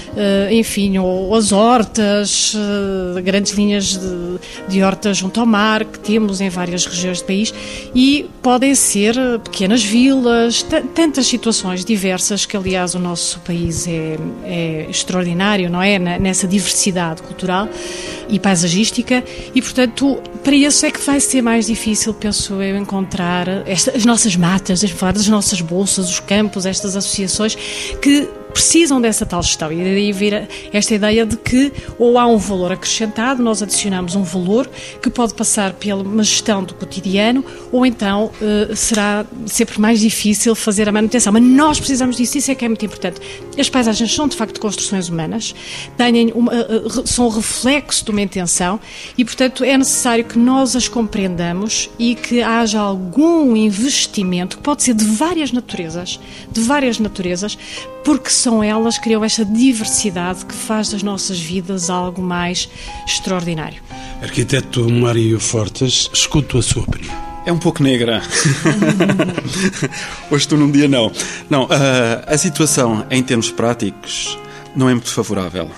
[0.51, 2.57] enfim, ou as hortas,
[3.25, 4.39] grandes linhas de,
[4.69, 7.55] de hortas junto ao mar, que temos em várias regiões do país
[7.95, 9.15] e podem ser
[9.45, 10.65] pequenas vilas,
[10.95, 15.99] tantas situações diversas que, aliás, o nosso país é, é extraordinário, não é?
[15.99, 17.69] Nessa diversidade cultural
[18.29, 19.25] e paisagística
[19.55, 24.05] e, portanto, para isso é que vai ser mais difícil, penso eu, encontrar esta, as
[24.05, 27.57] nossas matas, das nossas bolsas, os campos, estas associações
[28.01, 29.73] que precisam dessa tal gestão.
[29.73, 34.23] E daí vir esta ideia de que ou há um valor acrescentado, nós adicionamos um
[34.23, 34.69] valor
[35.01, 40.55] que pode passar pela uma gestão do cotidiano, ou então uh, será sempre mais difícil
[40.55, 41.33] fazer a manutenção.
[41.33, 43.21] Mas nós precisamos disso, isso é que é muito importante.
[43.59, 45.55] As paisagens são de facto construções humanas,
[45.97, 48.79] têm uma, uh, são reflexo de uma intenção
[49.17, 54.83] e, portanto, é necessário que nós as compreendamos e que haja algum investimento, que pode
[54.83, 57.59] ser de várias naturezas, de várias naturezas,
[58.05, 62.69] porque são elas que criam esta diversidade que faz das nossas vidas algo mais
[63.07, 63.83] extraordinário.
[64.23, 67.33] Arquiteto Mário Fortes, escuto a sua opinião.
[67.45, 68.23] É um pouco negra.
[70.31, 71.11] Hoje estou num dia não.
[71.51, 71.69] Não, uh,
[72.27, 74.39] a situação em termos práticos
[74.77, 75.69] não é muito favorável.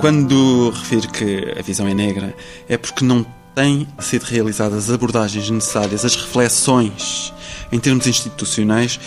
[0.00, 2.34] Quando refiro que a visão é negra,
[2.68, 7.32] é porque não têm sido realizadas as abordagens necessárias, as reflexões
[7.74, 9.00] em termos institucionais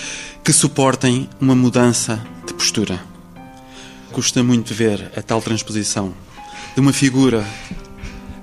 [0.44, 3.02] que suportem uma mudança de postura.
[4.12, 6.14] Custa muito ver a tal transposição
[6.76, 7.48] de uma figura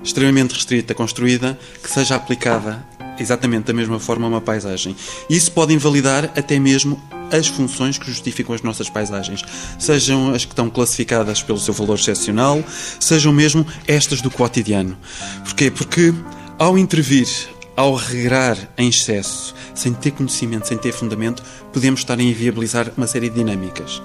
[0.03, 2.83] extremamente restrita, construída, que seja aplicada
[3.19, 4.95] exatamente da mesma forma a uma paisagem.
[5.29, 6.99] Isso pode invalidar até mesmo
[7.31, 9.43] as funções que justificam as nossas paisagens,
[9.77, 12.63] sejam as que estão classificadas pelo seu valor excepcional,
[12.99, 14.97] sejam mesmo estas do cotidiano.
[15.43, 15.69] Porquê?
[15.69, 16.11] Porque
[16.57, 17.27] ao intervir,
[17.75, 23.07] ao regrar em excesso, sem ter conhecimento, sem ter fundamento, podemos estar a inviabilizar uma
[23.07, 24.01] série de dinâmicas.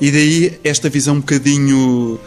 [0.00, 2.18] E daí esta visão um bocadinho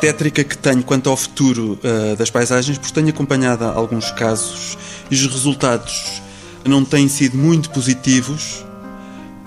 [0.00, 4.76] tétrica que tenho quanto ao futuro uh, das paisagens, porque tenho acompanhado alguns casos
[5.10, 6.22] e os resultados
[6.64, 8.64] não têm sido muito positivos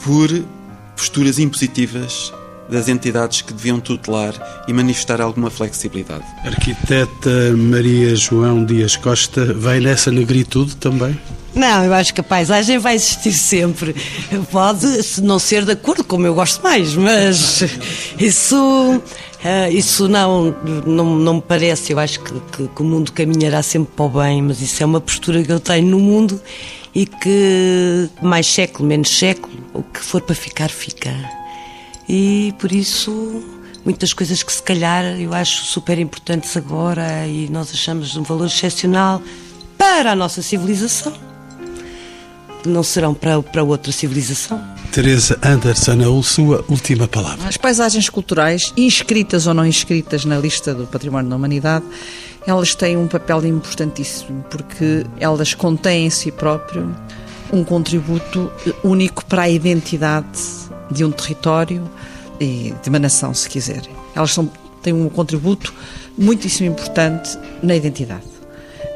[0.03, 0.30] por
[0.95, 2.34] posturas impositivas
[2.70, 6.26] das entidades que deviam tutelar e manifestar alguma flexibilidade.
[6.43, 11.18] Arquiteta Maria João Dias Costa vai nessa negritude também?
[11.55, 13.95] Não, eu acho que a paisagem vai existir sempre.
[14.51, 14.86] Pode
[15.22, 17.63] não ser de acordo como eu gosto mais, mas
[18.20, 19.01] isso,
[19.41, 20.53] eh, isso não,
[20.86, 21.93] não, não me parece.
[21.93, 24.86] Eu acho que, que, que o mundo caminhará sempre para o bem, mas isso é
[24.86, 26.41] uma postura que eu tenho no mundo
[26.93, 31.13] e que mais século, menos século, o que for para ficar, fica.
[32.08, 33.43] E por isso,
[33.84, 38.24] muitas coisas que se calhar eu acho super importantes agora e nós achamos de um
[38.24, 39.22] valor excepcional
[39.78, 41.14] para a nossa civilização,
[42.66, 44.62] não serão para, para outra civilização.
[44.91, 47.47] Teresa Anderson, a sua última palavra.
[47.47, 51.86] As paisagens culturais, inscritas ou não inscritas na lista do Património da Humanidade,
[52.47, 56.95] elas têm um papel importantíssimo, porque elas contêm em si próprio
[57.51, 58.51] um contributo
[58.84, 61.89] único para a identidade de um território
[62.39, 63.91] e de uma nação, se quiserem.
[64.15, 64.49] Elas são,
[64.81, 65.73] têm um contributo
[66.17, 68.36] muitíssimo importante na identidade.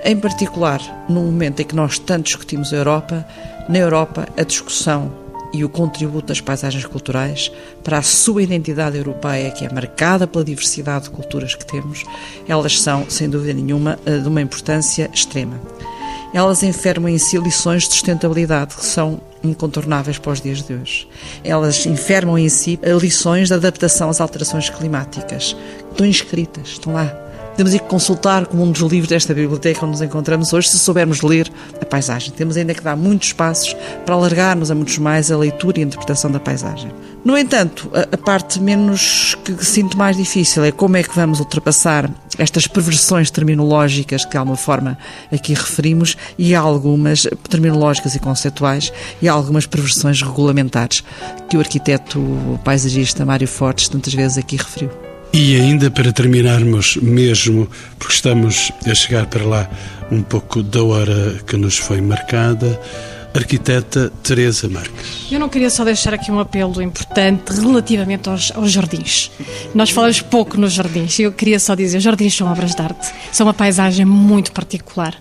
[0.04, 3.26] Em particular, no momento em que nós tanto discutimos a Europa,
[3.68, 5.12] na Europa a discussão
[5.52, 7.52] e o contributo das paisagens culturais
[7.84, 12.06] para a sua identidade europeia, que é marcada pela diversidade de culturas que temos,
[12.48, 15.60] elas são, sem dúvida nenhuma, de uma importância extrema.
[16.34, 21.08] Elas enfermam em si lições de sustentabilidade que são incontornáveis para os dias de hoje.
[21.44, 25.56] Elas enfermam em si lições de adaptação às alterações climáticas.
[25.92, 30.02] Estão inscritas, estão lá temos que consultar como um dos livros desta biblioteca onde nos
[30.02, 32.32] encontramos hoje, se soubermos ler a paisagem.
[32.32, 33.76] Temos ainda que dar muitos passos
[34.06, 36.92] para alargarmos a muitos mais a leitura e a interpretação da paisagem.
[37.24, 42.10] No entanto, a, parte menos que sinto mais difícil é como é que vamos ultrapassar
[42.38, 44.98] estas perversões terminológicas que de alguma forma
[45.32, 51.04] aqui referimos e algumas terminológicas e conceituais e algumas perversões regulamentares
[51.50, 52.22] que o arquiteto
[52.64, 55.09] paisagista Mário Fortes tantas vezes aqui referiu.
[55.32, 59.70] E ainda para terminarmos mesmo, porque estamos a chegar para lá
[60.12, 62.80] um pouco da hora que nos foi marcada,
[63.34, 65.28] arquiteta Teresa Marques.
[65.32, 69.32] Eu não queria só deixar aqui um apelo importante relativamente aos, aos jardins.
[69.74, 71.20] Nós falamos pouco nos jardins.
[71.20, 73.14] Eu queria só dizer, os jardins são obras de arte.
[73.32, 75.16] São uma paisagem muito particular.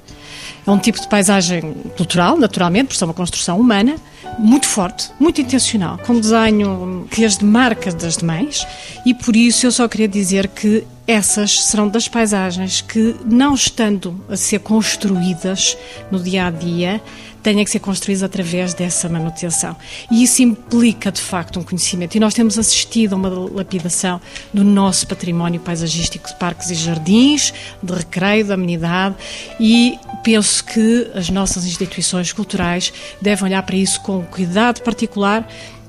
[0.68, 1.62] É um tipo de paisagem
[1.96, 3.96] cultural, naturalmente, porque são uma construção humana,
[4.38, 8.66] muito forte, muito intencional, com desenho que as demarca das demais,
[9.06, 14.22] e por isso eu só queria dizer que essas serão das paisagens que, não estando
[14.28, 15.74] a ser construídas
[16.10, 17.00] no dia a dia,
[17.43, 19.76] tenha que ser construídos através dessa manutenção.
[20.11, 22.16] E isso implica, de facto, um conhecimento.
[22.16, 24.20] E nós temos assistido a uma lapidação
[24.53, 29.16] do nosso património paisagístico de parques e jardins, de recreio, de amenidade,
[29.61, 35.47] e penso que as nossas instituições culturais devem olhar para isso com cuidado particular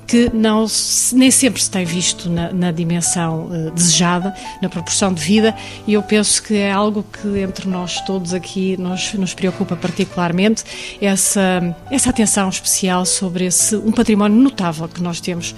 [0.09, 0.65] que não,
[1.13, 5.55] nem sempre se tem visto na, na dimensão uh, desejada, na proporção de vida,
[5.85, 10.63] e eu penso que é algo que entre nós todos aqui nos, nos preocupa particularmente,
[10.99, 15.53] essa, essa atenção especial sobre esse, um património notável que nós temos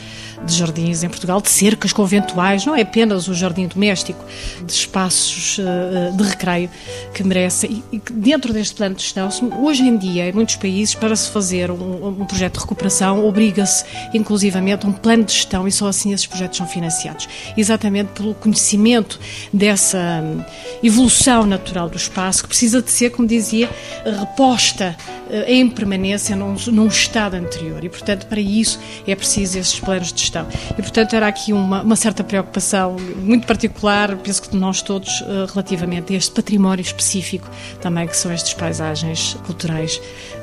[0.45, 4.21] de jardins em Portugal, de cercas conventuais, não é apenas o jardim doméstico,
[4.65, 6.69] de espaços uh, de recreio
[7.13, 7.67] que merece.
[7.67, 9.29] E, e dentro deste plano de gestão,
[9.61, 13.85] hoje em dia, em muitos países, para se fazer um, um projeto de recuperação, obriga-se,
[14.13, 17.29] inclusive, inclusivamente um plano de gestão e só assim esses projetos são financiados.
[17.55, 19.19] Exatamente pelo conhecimento
[19.53, 20.43] dessa hum,
[20.81, 23.69] evolução natural do espaço, que precisa de ser, como dizia,
[24.03, 24.95] reposta
[25.29, 27.83] eh, em permanência num, num estado anterior.
[27.83, 30.47] E, portanto, para isso é preciso esses planos de gestão.
[30.71, 35.21] E, portanto, era aqui uma, uma certa preocupação muito particular, penso que de nós todos,
[35.21, 37.47] eh, relativamente a este património específico
[37.79, 40.01] também, que são estas paisagens culturais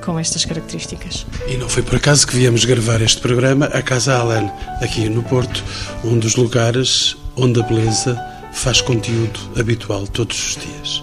[0.09, 1.27] com estas características.
[1.47, 4.51] E não foi por acaso que viemos gravar este programa a Casa Alan,
[4.81, 5.63] aqui no Porto,
[6.03, 8.19] um dos lugares onde a beleza
[8.51, 11.03] faz conteúdo habitual todos os dias.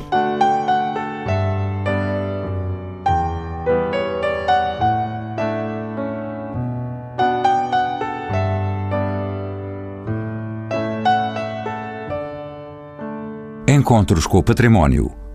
[13.67, 15.24] Encontros com o Património.